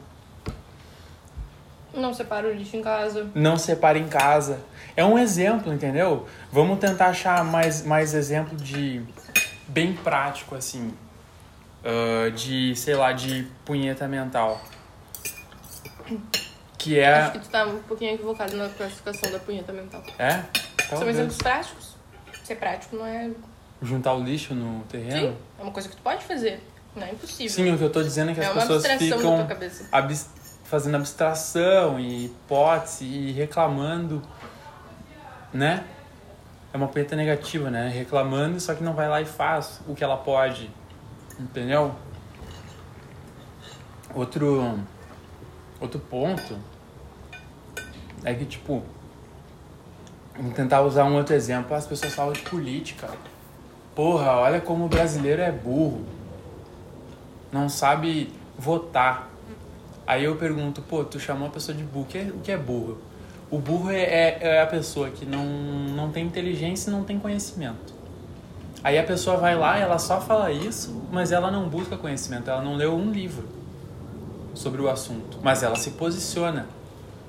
Não 1.94 2.12
separa 2.12 2.46
o 2.46 2.52
lixo 2.52 2.76
em 2.76 2.82
casa. 2.82 3.30
Não 3.34 3.56
separa 3.56 3.98
em 3.98 4.08
casa. 4.08 4.60
É 4.94 5.02
um 5.02 5.18
exemplo, 5.18 5.72
entendeu? 5.72 6.28
Vamos 6.52 6.78
tentar 6.78 7.06
achar 7.06 7.42
mais, 7.42 7.82
mais 7.82 8.12
exemplo 8.12 8.58
de 8.58 9.00
bem 9.66 9.94
prático, 9.94 10.54
assim. 10.54 10.92
Uh, 11.82 12.30
de, 12.32 12.76
sei 12.76 12.94
lá, 12.94 13.10
de 13.10 13.48
punheta 13.64 14.06
mental. 14.06 14.60
Que 16.84 16.98
é. 16.98 17.14
Acho 17.14 17.32
que 17.32 17.38
tu 17.38 17.48
tá 17.48 17.64
um 17.66 17.78
pouquinho 17.80 18.14
equivocado 18.14 18.54
na 18.56 18.68
classificação 18.68 19.30
da 19.32 19.38
punheta 19.38 19.72
mental. 19.72 20.02
É? 20.18 20.32
São 20.32 20.44
Talvez. 20.90 21.16
exemplos 21.16 21.38
práticos. 21.38 21.96
Ser 22.44 22.56
prático 22.56 22.96
não 22.96 23.06
é. 23.06 23.30
Juntar 23.82 24.12
o 24.12 24.22
lixo 24.22 24.54
no 24.54 24.82
terreno? 24.84 25.28
Sim, 25.32 25.36
é 25.58 25.62
uma 25.62 25.72
coisa 25.72 25.88
que 25.88 25.96
tu 25.96 26.02
pode 26.02 26.22
fazer. 26.24 26.60
Não 26.94 27.02
é 27.06 27.10
impossível. 27.12 27.50
Sim, 27.50 27.72
o 27.72 27.78
que 27.78 27.84
eu 27.84 27.90
tô 27.90 28.02
dizendo 28.02 28.30
é 28.32 28.34
que 28.34 28.40
é 28.40 28.46
as 28.46 28.52
pessoas 28.52 28.86
ficam 28.86 29.18
tua 29.36 29.44
cabeça. 29.46 29.88
abs- 29.90 30.28
fazendo 30.64 30.96
abstração 30.96 31.98
e 31.98 32.26
hipótese 32.26 33.04
e 33.06 33.32
reclamando, 33.32 34.20
né? 35.52 35.84
É 36.72 36.76
uma 36.76 36.88
punheta 36.88 37.16
negativa, 37.16 37.70
né? 37.70 37.88
Reclamando, 37.88 38.60
só 38.60 38.74
que 38.74 38.82
não 38.84 38.92
vai 38.92 39.08
lá 39.08 39.22
e 39.22 39.24
faz 39.26 39.80
o 39.88 39.94
que 39.94 40.04
ela 40.04 40.16
pode. 40.18 40.70
Entendeu? 41.40 41.94
Outro 44.14 44.78
outro 45.80 45.98
ponto 45.98 46.56
é 48.24 48.34
que 48.34 48.44
tipo 48.44 48.82
vamos 50.36 50.54
tentar 50.54 50.82
usar 50.82 51.04
um 51.04 51.14
outro 51.14 51.34
exemplo. 51.34 51.74
As 51.74 51.86
pessoas 51.86 52.14
falam 52.14 52.32
de 52.32 52.40
política. 52.40 53.08
Porra, 53.94 54.32
olha 54.32 54.60
como 54.60 54.86
o 54.86 54.88
brasileiro 54.88 55.40
é 55.40 55.52
burro. 55.52 56.04
Não 57.52 57.68
sabe 57.68 58.32
votar. 58.58 59.30
Aí 60.06 60.24
eu 60.24 60.36
pergunto, 60.36 60.82
pô, 60.82 61.04
tu 61.04 61.20
chamou 61.20 61.48
a 61.48 61.50
pessoa 61.50 61.76
de 61.76 61.84
burro. 61.84 62.04
O 62.04 62.06
que 62.06 62.18
é, 62.18 62.22
o 62.22 62.38
que 62.40 62.52
é 62.52 62.56
burro? 62.56 62.98
O 63.50 63.58
burro 63.58 63.90
é, 63.90 64.02
é, 64.02 64.38
é 64.40 64.62
a 64.62 64.66
pessoa 64.66 65.10
que 65.10 65.24
não, 65.24 65.44
não 65.44 66.10
tem 66.10 66.26
inteligência 66.26 66.90
e 66.90 66.92
não 66.92 67.04
tem 67.04 67.18
conhecimento. 67.18 67.94
Aí 68.82 68.98
a 68.98 69.04
pessoa 69.04 69.36
vai 69.36 69.56
lá 69.56 69.78
ela 69.78 69.98
só 69.98 70.20
fala 70.20 70.50
isso, 70.50 71.02
mas 71.10 71.32
ela 71.32 71.50
não 71.50 71.68
busca 71.68 71.96
conhecimento, 71.96 72.50
ela 72.50 72.60
não 72.60 72.76
leu 72.76 72.94
um 72.94 73.10
livro 73.10 73.48
sobre 74.54 74.82
o 74.82 74.90
assunto. 74.90 75.38
Mas 75.42 75.62
ela 75.62 75.76
se 75.76 75.92
posiciona, 75.92 76.66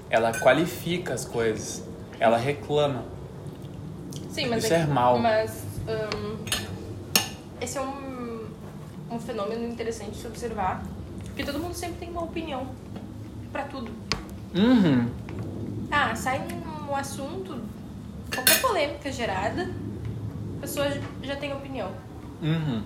ela 0.10 0.32
qualifica 0.34 1.14
as 1.14 1.26
coisas, 1.26 1.84
ela 2.20 2.38
reclama. 2.38 3.04
Sim, 4.30 4.48
mas 4.48 4.64
Isso 4.64 4.74
é 4.74 4.86
mal. 4.86 5.18
Mas 5.20 5.64
hum, 5.88 6.38
esse 7.62 7.78
é 7.78 7.82
um, 7.82 8.48
um 9.12 9.20
fenômeno 9.20 9.68
interessante 9.68 10.12
de 10.12 10.18
se 10.18 10.28
observar. 10.28 10.84
Porque 11.26 11.44
todo 11.44 11.60
mundo 11.60 11.74
sempre 11.74 11.98
tem 11.98 12.10
uma 12.10 12.24
opinião 12.24 12.68
pra 13.52 13.64
tudo. 13.64 13.92
Uhum. 14.54 15.10
Ah, 15.92 16.16
sai 16.16 16.42
um 16.90 16.96
assunto, 16.96 17.62
qualquer 18.34 18.62
polêmica 18.62 19.12
gerada, 19.12 19.70
a 20.58 20.62
pessoa 20.62 20.88
já 21.22 21.36
tem 21.36 21.54
opinião. 21.54 21.92
Uhum. 22.42 22.84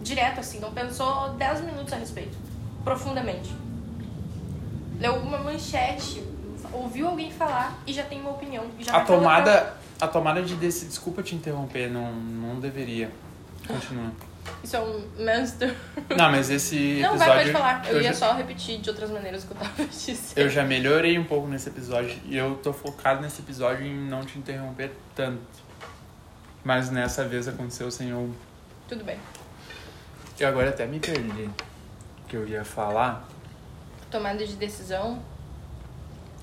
Direto, 0.00 0.40
assim, 0.40 0.58
não 0.60 0.72
pensou 0.72 1.30
10 1.30 1.60
minutos 1.62 1.92
a 1.92 1.96
respeito. 1.96 2.36
Profundamente. 2.82 3.54
Leu 5.00 5.16
uma 5.16 5.38
manchete, 5.38 6.22
ouviu 6.72 7.08
alguém 7.08 7.30
falar 7.32 7.78
e 7.86 7.92
já 7.92 8.02
tem 8.02 8.20
uma 8.20 8.30
opinião. 8.30 8.66
Já 8.78 8.98
A 8.98 9.00
tomada, 9.00 9.74
a 10.00 10.06
tomada 10.06 10.42
de 10.42 10.54
decisão. 10.56 10.88
Desculpa 10.88 11.22
te 11.22 11.34
interromper, 11.34 11.88
não, 11.90 12.12
não 12.12 12.60
deveria. 12.60 13.10
Continua. 13.66 14.12
Isso 14.64 14.76
é 14.76 14.80
um 14.80 15.04
master. 15.24 15.74
Não, 16.16 16.30
mas 16.30 16.50
esse 16.50 16.98
Não, 17.00 17.10
episódio. 17.10 17.18
vai, 17.18 17.38
pode 17.38 17.52
falar. 17.52 17.86
Eu, 17.88 18.00
ia 18.00 18.12
já, 18.12 18.14
só 18.14 18.32
repetir 18.34 18.80
de 18.80 18.88
outras 18.88 19.10
maneiras 19.10 19.44
que 19.44 19.52
eu 19.52 19.56
tava 19.56 19.84
dizendo. 19.84 20.18
eu 20.38 20.48
já 20.48 20.64
melhorei 20.64 21.18
um 21.18 21.24
pouco 21.24 21.46
nesse 21.46 21.68
episódio 21.68 22.18
e 22.24 22.36
eu 22.36 22.56
tô 22.56 22.72
focado 22.72 23.20
nesse 23.20 23.42
episódio 23.42 23.86
em 23.86 23.94
não 23.94 24.24
te 24.24 24.38
interromper 24.38 24.92
tanto. 25.14 25.40
Mas 26.64 26.90
nessa 26.90 27.24
vez 27.24 27.46
aconteceu 27.46 27.90
sem 27.90 28.08
eu. 28.08 28.34
Tudo 28.88 29.04
bem. 29.04 29.18
Eu 30.38 30.48
agora 30.48 30.70
até 30.70 30.86
me 30.86 30.98
perdi. 30.98 31.44
O 32.24 32.28
que 32.28 32.36
eu 32.36 32.48
ia 32.48 32.64
falar. 32.64 33.28
Tomada 34.10 34.44
de 34.44 34.54
decisão. 34.56 35.20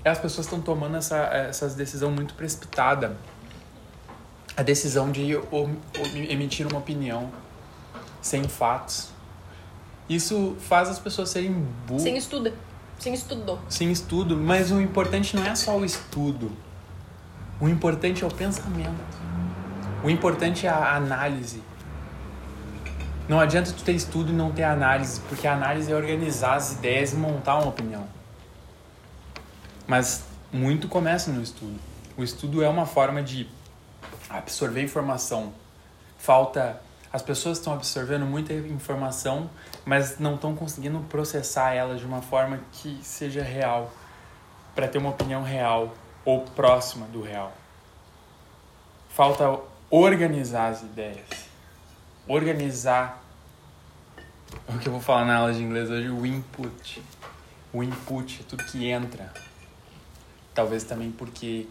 As 0.05 0.17
pessoas 0.17 0.45
estão 0.45 0.61
tomando 0.61 0.95
essa, 0.97 1.17
essas 1.17 1.75
decisão 1.75 2.09
muito 2.09 2.33
precipitada. 2.33 3.17
A 4.55 4.63
decisão 4.63 5.11
de 5.11 5.37
emitir 6.29 6.65
uma 6.65 6.79
opinião 6.79 7.29
sem 8.21 8.47
fatos. 8.47 9.09
Isso 10.09 10.55
faz 10.59 10.89
as 10.89 10.97
pessoas 10.97 11.29
serem 11.29 11.51
burras. 11.85 12.03
Sem 12.03 12.17
estudo. 12.17 12.53
Sem 12.97 13.13
estudo. 13.13 13.59
sem 13.69 13.91
estudo, 13.91 14.35
mas 14.35 14.71
o 14.71 14.81
importante 14.81 15.35
não 15.35 15.45
é 15.45 15.53
só 15.53 15.77
o 15.77 15.85
estudo. 15.85 16.51
O 17.59 17.67
importante 17.67 18.23
é 18.23 18.27
o 18.27 18.33
pensamento. 18.33 19.17
O 20.03 20.09
importante 20.09 20.65
é 20.65 20.69
a 20.69 20.95
análise. 20.95 21.61
Não 23.27 23.39
adianta 23.39 23.71
tu 23.73 23.83
ter 23.83 23.93
estudo 23.93 24.31
e 24.31 24.33
não 24.33 24.51
ter 24.51 24.63
análise, 24.63 25.19
porque 25.21 25.47
a 25.47 25.53
análise 25.53 25.91
é 25.91 25.95
organizar 25.95 26.55
as 26.55 26.73
ideias 26.73 27.11
e 27.11 27.15
montar 27.15 27.57
uma 27.57 27.67
opinião. 27.67 28.07
Mas 29.85 30.23
muito 30.51 30.87
começa 30.87 31.31
no 31.31 31.41
estudo. 31.41 31.77
O 32.15 32.23
estudo 32.23 32.63
é 32.63 32.69
uma 32.69 32.85
forma 32.85 33.21
de 33.21 33.49
absorver 34.29 34.81
informação. 34.81 35.53
Falta 36.17 36.81
as 37.11 37.21
pessoas 37.21 37.57
estão 37.57 37.73
absorvendo 37.73 38.25
muita 38.25 38.53
informação, 38.53 39.49
mas 39.85 40.19
não 40.19 40.35
estão 40.35 40.55
conseguindo 40.55 40.99
processar 41.09 41.73
ela 41.73 41.95
de 41.95 42.05
uma 42.05 42.21
forma 42.21 42.59
que 42.73 42.99
seja 43.01 43.41
real, 43.41 43.91
para 44.75 44.87
ter 44.87 44.97
uma 44.97 45.09
opinião 45.09 45.41
real 45.41 45.93
ou 46.25 46.41
próxima 46.41 47.07
do 47.07 47.21
real. 47.21 47.53
Falta 49.09 49.59
organizar 49.89 50.67
as 50.67 50.81
ideias. 50.81 51.46
Organizar 52.27 53.23
o 54.67 54.77
que 54.77 54.87
eu 54.87 54.91
vou 54.91 55.01
falar 55.01 55.23
na 55.23 55.37
aula 55.37 55.53
de 55.53 55.63
inglês 55.63 55.89
hoje, 55.89 56.09
o 56.09 56.25
input. 56.25 57.01
O 57.71 57.81
input 57.81 58.41
é 58.41 58.43
tudo 58.43 58.65
que 58.65 58.85
entra. 58.85 59.33
Talvez 60.53 60.83
também 60.83 61.09
porque 61.09 61.67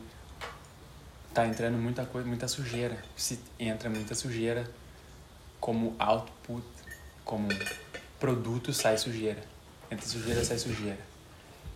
tá 1.35 1.47
entrando 1.47 1.77
muita 1.77 2.07
coisa, 2.07 2.27
muita 2.27 2.49
sujeira. 2.49 2.97
Se 3.15 3.39
entra 3.59 3.91
muita 3.91 4.15
sujeira, 4.15 4.67
como 5.61 5.95
output, 5.99 6.65
como 7.23 7.49
produto 8.19 8.73
sai 8.73 8.97
sujeira. 8.97 9.43
Entra 9.91 10.07
sujeira, 10.07 10.43
sai 10.43 10.59
sujeira. 10.59 11.01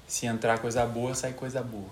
Se 0.07 0.25
entrar 0.25 0.59
coisa 0.59 0.87
boa, 0.87 1.15
sai 1.15 1.35
coisa 1.35 1.63
boa. 1.63 1.91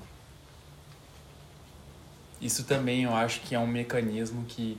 Isso 2.40 2.64
também 2.64 3.03
eu 3.03 3.14
acho 3.14 3.40
que 3.40 3.55
é 3.55 3.59
um 3.59 3.66
mecanismo 3.66 4.46
que 4.46 4.79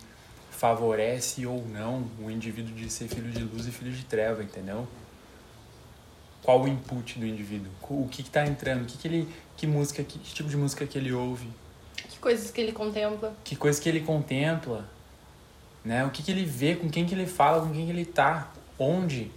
favorece 0.60 1.46
ou 1.46 1.66
não 1.66 2.06
o 2.22 2.30
indivíduo 2.30 2.76
de 2.76 2.90
ser 2.90 3.08
filho 3.08 3.32
de 3.32 3.44
luz 3.44 3.66
e 3.66 3.72
filho 3.72 3.94
de 3.94 4.04
treva, 4.04 4.44
entendeu? 4.44 4.86
Qual 6.44 6.62
o 6.62 6.68
input 6.68 7.18
do 7.18 7.26
indivíduo? 7.26 7.72
O 7.90 8.10
que 8.10 8.22
que 8.22 8.30
tá 8.30 8.46
entrando? 8.46 8.84
O 8.84 8.86
que 8.86 8.98
que 8.98 9.08
ele 9.08 9.30
que 9.56 9.66
música, 9.66 10.04
que, 10.04 10.20
que 10.20 10.34
tipo 10.34 10.50
de 10.50 10.58
música 10.58 10.86
que 10.86 10.98
ele 10.98 11.14
ouve? 11.14 11.48
Que 12.10 12.20
coisas 12.20 12.52
que 12.52 12.60
ele 12.60 12.74
contempla. 12.74 13.34
que 13.46 13.56
coisa 13.56 13.82
que 13.82 13.88
ele 13.88 14.02
contempla, 14.02 14.86
né? 15.84 16.06
O 16.06 16.10
que, 16.10 16.22
que 16.22 16.30
ele 16.30 16.44
vê, 16.44 16.76
com 16.76 16.90
quem 16.90 17.06
que 17.06 17.16
ele 17.16 17.26
fala, 17.26 17.66
com 17.66 17.72
quem 17.72 17.86
que 17.86 17.92
ele 17.92 18.06
tá, 18.06 18.52
onde, 18.78 19.32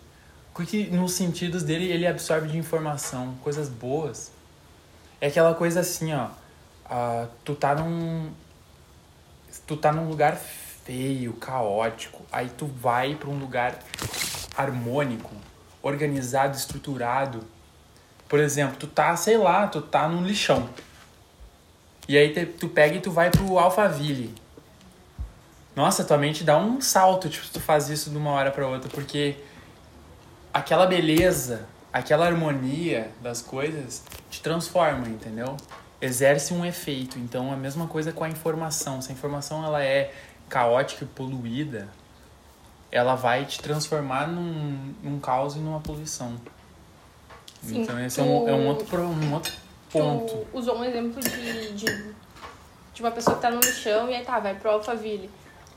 o 0.53 0.63
que, 0.65 0.89
nos 0.89 1.13
sentidos 1.13 1.63
dele 1.63 1.85
ele 1.85 2.07
absorve 2.07 2.49
de 2.49 2.59
informação, 2.59 3.37
coisas 3.45 3.69
boas. 3.69 4.33
É 5.21 5.29
aquela 5.29 5.55
coisa 5.55 5.81
assim, 5.81 6.13
ó, 6.13 6.31
ah, 6.85 7.29
tu 7.45 7.55
tá 7.55 7.77
num 7.77 8.33
tu 9.67 9.77
tá 9.77 9.93
num 9.93 10.09
lugar 10.09 10.41
feio, 10.85 11.33
caótico, 11.35 12.23
aí 12.31 12.49
tu 12.49 12.67
vai 12.67 13.15
para 13.15 13.29
um 13.29 13.39
lugar 13.39 13.79
harmônico, 14.57 15.31
organizado, 15.83 16.57
estruturado. 16.57 17.45
Por 18.29 18.41
exemplo, 18.41 18.77
tu 18.79 18.87
tá, 18.87 19.15
sei 19.17 19.37
lá, 19.37 19.67
tu 19.67 19.81
tá 19.81 20.09
num 20.09 20.23
lixão. 20.25 20.69
E 22.09 22.17
aí 22.17 22.33
te- 22.33 22.47
tu 22.47 22.69
pega 22.69 22.97
e 22.97 23.01
tu 23.01 23.11
vai 23.11 23.31
pro 23.31 23.59
Alphaville. 23.59 24.35
Nossa, 25.75 26.05
tua 26.05 26.19
mente 26.19 26.45
dá 26.45 26.59
um 26.59 26.81
salto, 26.81 27.29
tipo, 27.29 27.47
tu 27.49 27.61
faz 27.61 27.89
isso 27.89 28.11
de 28.11 28.17
uma 28.17 28.31
hora 28.31 28.51
pra 28.51 28.67
outra, 28.67 28.91
porque 28.91 29.37
aquela 30.53 30.87
beleza, 30.87 31.67
aquela 31.93 32.27
harmonia 32.27 33.11
das 33.23 33.41
coisas 33.41 34.03
te 34.31 34.43
transforma, 34.43 35.09
entendeu? 35.09 35.57
Exerce 36.01 36.53
um 36.53 36.65
efeito. 36.65 37.19
Então, 37.19 37.53
a 37.53 37.57
mesma 37.57 37.87
coisa 37.87 38.13
com 38.13 38.25
a 38.25 38.29
informação. 38.29 39.01
Se 39.01 39.11
a 39.11 39.15
informação 39.15 39.65
ela 39.65 39.83
é 39.83 40.13
caótica 40.53 41.05
e 41.05 41.09
poluída, 41.09 41.89
ela 42.91 43.15
vai 43.15 43.47
te 43.47 43.59
transformar 43.59 44.29
num, 44.29 44.93
num 45.03 45.19
caos 45.19 45.57
e 45.57 45.59
numa 45.59 45.81
poluição. 45.81 46.37
Sim, 47.63 47.81
então 47.83 47.99
esse 48.05 48.21
é, 48.21 48.23
um, 48.23 48.41
tu- 48.45 48.49
é 48.49 48.53
um, 48.53 48.67
outro, 48.69 48.87
pro- 48.87 49.01
um 49.03 49.33
outro 49.33 49.53
ponto. 49.91 50.47
Usou 50.53 50.77
um 50.77 50.85
exemplo 50.85 51.23
de, 51.23 51.73
de, 51.73 51.87
de 52.93 53.01
uma 53.01 53.11
pessoa 53.11 53.37
que 53.37 53.41
tá 53.43 53.51
no 53.51 53.61
lixão 53.61 54.11
e 54.11 54.15
aí 54.15 54.23
tá, 54.25 54.39
vai 54.41 54.55
pro 54.55 54.71
Alphaville. 54.73 55.31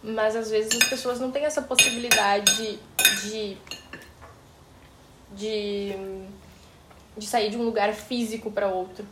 Mas 0.04 0.36
às 0.36 0.50
vezes 0.52 0.76
as 0.82 0.90
pessoas 0.90 1.20
não 1.22 1.32
têm 1.32 1.46
essa 1.46 1.62
possibilidade 1.62 2.80
de. 3.24 3.58
de. 5.34 5.96
de 7.18 7.26
sair 7.26 7.50
de 7.50 7.58
um 7.58 7.64
lugar 7.64 7.94
físico 7.94 8.52
pra 8.52 8.68
outro. 8.68 9.06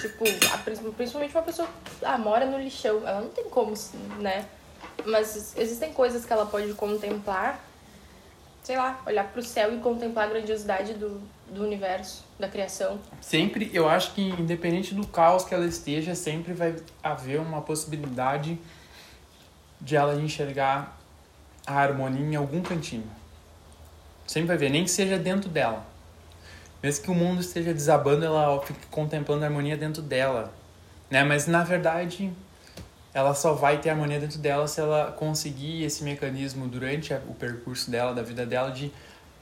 Tipo, 0.00 0.24
a- 0.52 0.58
principalmente 0.58 1.34
uma 1.34 1.42
pessoa 1.42 1.68
que 1.84 2.04
ah, 2.04 2.18
mora 2.18 2.44
no 2.46 2.58
lixão. 2.58 3.06
Ela 3.06 3.20
não 3.20 3.28
tem 3.30 3.44
como, 3.48 3.74
né? 4.18 4.46
Mas 5.06 5.56
existem 5.56 5.92
coisas 5.92 6.24
que 6.24 6.32
ela 6.32 6.46
pode 6.46 6.72
contemplar. 6.74 7.60
Sei 8.62 8.76
lá, 8.76 9.00
olhar 9.06 9.24
pro 9.28 9.42
céu 9.42 9.74
e 9.74 9.78
contemplar 9.80 10.26
a 10.26 10.30
grandiosidade 10.30 10.94
do, 10.94 11.20
do 11.50 11.62
universo, 11.62 12.24
da 12.38 12.48
criação. 12.48 12.98
Sempre, 13.20 13.70
eu 13.74 13.86
acho 13.88 14.12
que 14.14 14.22
independente 14.22 14.94
do 14.94 15.06
caos 15.06 15.44
que 15.44 15.54
ela 15.54 15.66
esteja, 15.66 16.14
sempre 16.14 16.54
vai 16.54 16.74
haver 17.02 17.38
uma 17.40 17.60
possibilidade 17.60 18.58
de 19.80 19.96
ela 19.96 20.14
enxergar 20.14 20.98
a 21.66 21.74
harmonia 21.74 22.24
em 22.24 22.36
algum 22.36 22.62
cantinho. 22.62 23.06
Sempre 24.26 24.48
vai 24.48 24.56
ver, 24.56 24.70
nem 24.70 24.84
que 24.84 24.90
seja 24.90 25.18
dentro 25.18 25.50
dela. 25.50 25.84
Mesmo 26.84 27.02
que 27.02 27.10
o 27.10 27.14
mundo 27.14 27.40
esteja 27.40 27.72
desabando, 27.72 28.26
ela 28.26 28.60
fica 28.60 28.78
contemplando 28.90 29.42
a 29.42 29.46
harmonia 29.46 29.74
dentro 29.74 30.02
dela. 30.02 30.52
Né? 31.10 31.24
Mas 31.24 31.46
na 31.46 31.64
verdade, 31.64 32.30
ela 33.14 33.32
só 33.32 33.54
vai 33.54 33.78
ter 33.78 33.88
harmonia 33.88 34.20
dentro 34.20 34.38
dela 34.38 34.68
se 34.68 34.82
ela 34.82 35.10
conseguir 35.12 35.82
esse 35.82 36.04
mecanismo 36.04 36.68
durante 36.68 37.14
o 37.26 37.32
percurso 37.32 37.90
dela, 37.90 38.12
da 38.12 38.22
vida 38.22 38.44
dela, 38.44 38.70
de 38.70 38.92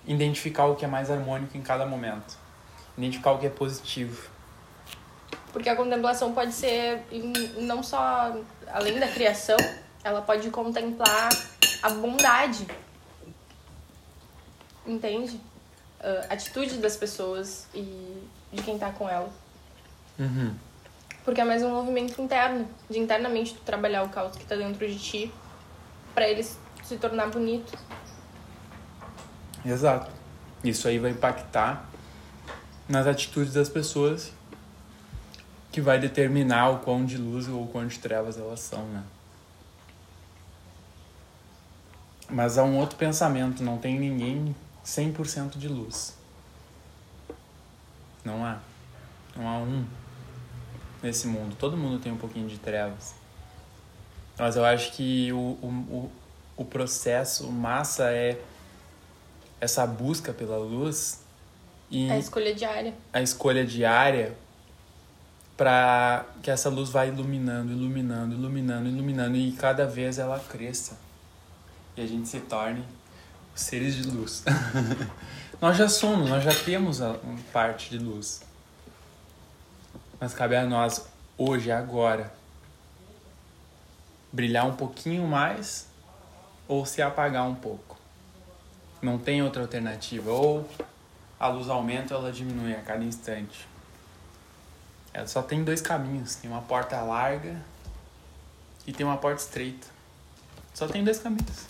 identificar 0.06 0.66
o 0.66 0.76
que 0.76 0.84
é 0.84 0.88
mais 0.88 1.10
harmônico 1.10 1.58
em 1.58 1.62
cada 1.62 1.84
momento. 1.84 2.38
Identificar 2.96 3.32
o 3.32 3.38
que 3.40 3.46
é 3.46 3.50
positivo. 3.50 4.30
Porque 5.52 5.68
a 5.68 5.74
contemplação 5.74 6.32
pode 6.32 6.52
ser 6.52 7.02
não 7.58 7.82
só 7.82 8.36
além 8.68 9.00
da 9.00 9.08
criação, 9.08 9.56
ela 10.04 10.22
pode 10.22 10.48
contemplar 10.50 11.28
a 11.82 11.90
bondade. 11.90 12.68
Entende? 14.86 15.40
Ah, 16.02 16.26
atitude 16.30 16.78
das 16.78 16.96
pessoas 16.96 17.68
e 17.72 18.20
de 18.52 18.62
quem 18.62 18.76
tá 18.76 18.90
com 18.90 19.08
ela. 19.08 19.30
Uhum. 20.18 20.54
Porque 21.24 21.40
é 21.40 21.44
mais 21.44 21.62
um 21.62 21.70
movimento 21.70 22.20
interno, 22.20 22.68
de 22.90 22.98
internamente 22.98 23.54
tu 23.54 23.60
trabalhar 23.60 24.02
o 24.02 24.08
caos 24.08 24.36
que 24.36 24.44
tá 24.44 24.56
dentro 24.56 24.86
de 24.86 24.98
ti 24.98 25.32
pra 26.12 26.28
ele 26.28 26.42
se 26.42 26.96
tornar 26.98 27.28
bonito. 27.28 27.78
Exato. 29.64 30.10
Isso 30.64 30.88
aí 30.88 30.98
vai 30.98 31.12
impactar 31.12 31.88
nas 32.88 33.06
atitudes 33.06 33.52
das 33.52 33.68
pessoas 33.68 34.32
que 35.70 35.80
vai 35.80 36.00
determinar 36.00 36.70
o 36.70 36.78
quão 36.80 37.04
de 37.04 37.16
luz 37.16 37.48
ou 37.48 37.62
o 37.62 37.68
quão 37.68 37.86
de 37.86 37.98
trevas 38.00 38.36
elas 38.36 38.58
são, 38.58 38.84
né? 38.86 39.04
Mas 42.28 42.58
há 42.58 42.64
um 42.64 42.76
outro 42.76 42.96
pensamento, 42.96 43.62
não 43.62 43.78
tem 43.78 43.98
ninguém 43.98 44.54
100% 44.84 45.58
de 45.58 45.68
luz. 45.68 46.16
Não 48.24 48.44
há. 48.44 48.58
Não 49.36 49.48
há 49.48 49.58
um 49.58 49.84
nesse 51.02 51.26
mundo. 51.26 51.56
Todo 51.58 51.76
mundo 51.76 52.00
tem 52.00 52.12
um 52.12 52.16
pouquinho 52.16 52.48
de 52.48 52.58
trevas. 52.58 53.14
Mas 54.38 54.56
eu 54.56 54.64
acho 54.64 54.92
que 54.92 55.32
o, 55.32 55.36
o, 55.36 55.66
o, 55.66 56.12
o 56.56 56.64
processo, 56.64 57.50
massa 57.50 58.10
é 58.10 58.40
essa 59.60 59.86
busca 59.86 60.32
pela 60.32 60.58
luz 60.58 61.22
e 61.88 62.10
a 62.10 62.18
escolha 62.18 62.52
diária. 62.52 62.94
a 63.12 63.22
escolha 63.22 63.64
diária 63.64 64.36
para 65.56 66.26
que 66.42 66.50
essa 66.50 66.68
luz 66.68 66.88
vá 66.88 67.06
iluminando, 67.06 67.70
iluminando, 67.70 68.34
iluminando, 68.34 68.88
iluminando 68.88 69.36
e 69.36 69.52
cada 69.52 69.86
vez 69.86 70.18
ela 70.18 70.40
cresça 70.40 70.98
e 71.96 72.00
a 72.00 72.06
gente 72.06 72.28
se 72.28 72.40
torne 72.40 72.82
seres 73.54 73.96
de 73.96 74.10
luz. 74.10 74.44
nós 75.60 75.76
já 75.76 75.88
somos, 75.88 76.28
nós 76.28 76.42
já 76.44 76.54
temos 76.54 77.00
a 77.00 77.10
um 77.10 77.36
parte 77.52 77.90
de 77.90 77.98
luz. 77.98 78.42
Mas 80.18 80.34
cabe 80.34 80.56
a 80.56 80.64
nós 80.64 81.06
hoje, 81.36 81.70
agora, 81.70 82.32
brilhar 84.32 84.66
um 84.66 84.74
pouquinho 84.74 85.26
mais 85.26 85.86
ou 86.68 86.86
se 86.86 87.02
apagar 87.02 87.46
um 87.46 87.54
pouco. 87.54 87.98
Não 89.00 89.18
tem 89.18 89.42
outra 89.42 89.62
alternativa. 89.62 90.30
Ou 90.30 90.68
a 91.38 91.48
luz 91.48 91.68
aumenta 91.68 92.14
ou 92.14 92.22
ela 92.22 92.32
diminui 92.32 92.72
a 92.72 92.80
cada 92.80 93.04
instante. 93.04 93.66
Ela 95.12 95.26
só 95.26 95.42
tem 95.42 95.64
dois 95.64 95.82
caminhos. 95.82 96.36
Tem 96.36 96.50
uma 96.50 96.62
porta 96.62 97.00
larga 97.02 97.60
e 98.86 98.92
tem 98.92 99.04
uma 99.04 99.18
porta 99.18 99.42
estreita. 99.42 99.88
Só 100.72 100.86
tem 100.86 101.04
dois 101.04 101.18
caminhos. 101.18 101.66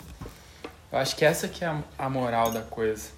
Eu 0.93 0.99
acho 0.99 1.15
que 1.15 1.25
essa 1.25 1.47
que 1.47 1.65
é 1.65 1.67
a- 1.97 2.07
moral 2.07 2.51
da 2.51 2.61
coisa. 2.61 3.09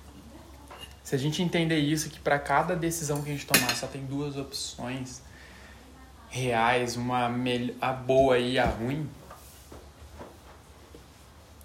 Se 1.04 1.14
a 1.14 1.18
gente 1.18 1.44
entender 1.44 1.78
isso, 1.78 2.10
que 2.10 2.18
para 2.18 2.40
cada 2.40 2.74
decisão 2.74 3.22
que 3.22 3.30
a 3.30 3.34
gente 3.34 3.46
tomar 3.46 3.76
só 3.76 3.86
tem 3.86 4.06
duas 4.06 4.38
opções 4.38 5.22
reais, 6.30 6.96
uma 6.96 7.28
a 7.82 7.92
boa 7.92 8.40
e 8.40 8.58
a 8.58 8.66
ruim. 8.66 9.10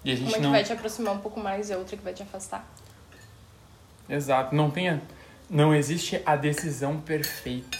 E 0.03 0.11
a 0.11 0.15
gente 0.15 0.27
Uma 0.27 0.33
que 0.37 0.43
não 0.43 0.51
vai 0.51 0.65
te 0.65 0.73
aproximar 0.73 1.13
um 1.13 1.19
pouco 1.19 1.39
mais 1.39 1.69
e 1.69 1.73
a 1.73 1.77
outra 1.77 1.95
que 1.95 2.03
vai 2.03 2.13
te 2.13 2.23
afastar. 2.23 2.69
Exato, 4.09 4.53
não 4.53 4.69
tem 4.69 4.89
a- 4.89 4.99
não 5.49 5.73
existe 5.73 6.21
a 6.25 6.35
decisão 6.35 6.99
perfeita. 6.99 7.77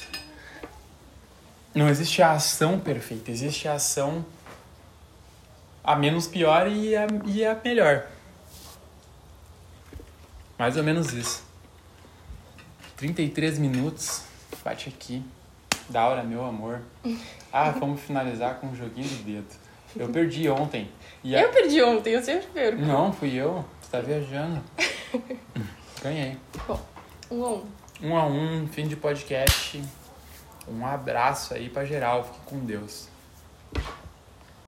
Não 1.76 1.90
existe 1.90 2.22
a 2.22 2.32
ação 2.32 2.80
perfeita, 2.80 3.30
existe 3.30 3.68
a 3.68 3.74
ação 3.74 4.26
a 5.84 5.98
menos 5.98 6.28
pior 6.28 6.70
e 6.70 6.96
a, 6.96 7.08
e 7.26 7.46
a 7.46 7.60
melhor. 7.62 8.08
Mais 10.62 10.78
ou 10.78 10.84
menos 10.84 11.12
isso. 11.12 11.44
33 12.98 13.58
minutos, 13.58 14.22
bate 14.64 14.90
aqui. 14.90 15.24
Da 15.90 16.06
hora, 16.06 16.22
meu 16.22 16.46
amor. 16.46 16.82
Ah, 17.52 17.72
vamos 17.72 18.00
finalizar 18.02 18.60
com 18.60 18.68
um 18.68 18.76
joguinho 18.76 19.08
de 19.08 19.24
dedo. 19.24 19.48
Eu 19.96 20.10
perdi 20.10 20.48
ontem. 20.48 20.88
A- 21.26 21.28
Eu 21.30 21.50
perdi 21.50 21.82
ontem, 21.82 22.12
eu 22.14 22.22
sempre 22.22 22.46
perco. 22.54 22.80
Não, 22.80 23.12
fui 23.12 23.34
eu. 23.34 23.66
Você 23.82 23.90
tá 23.92 24.02
viajando. 24.02 24.62
Ganhei. 26.04 26.38
Um 27.32 27.44
a 27.44 27.54
um. 27.56 27.66
Um 28.04 28.16
a 28.16 28.26
um, 28.28 28.68
fim 28.68 28.88
de 28.88 28.96
podcast. 28.96 29.82
Um 30.68 30.86
abraço 30.86 31.56
aí 31.56 31.70
pra 31.70 31.86
geral. 31.86 32.24
Fique 32.24 32.40
com 32.46 32.60
Deus. 32.60 33.08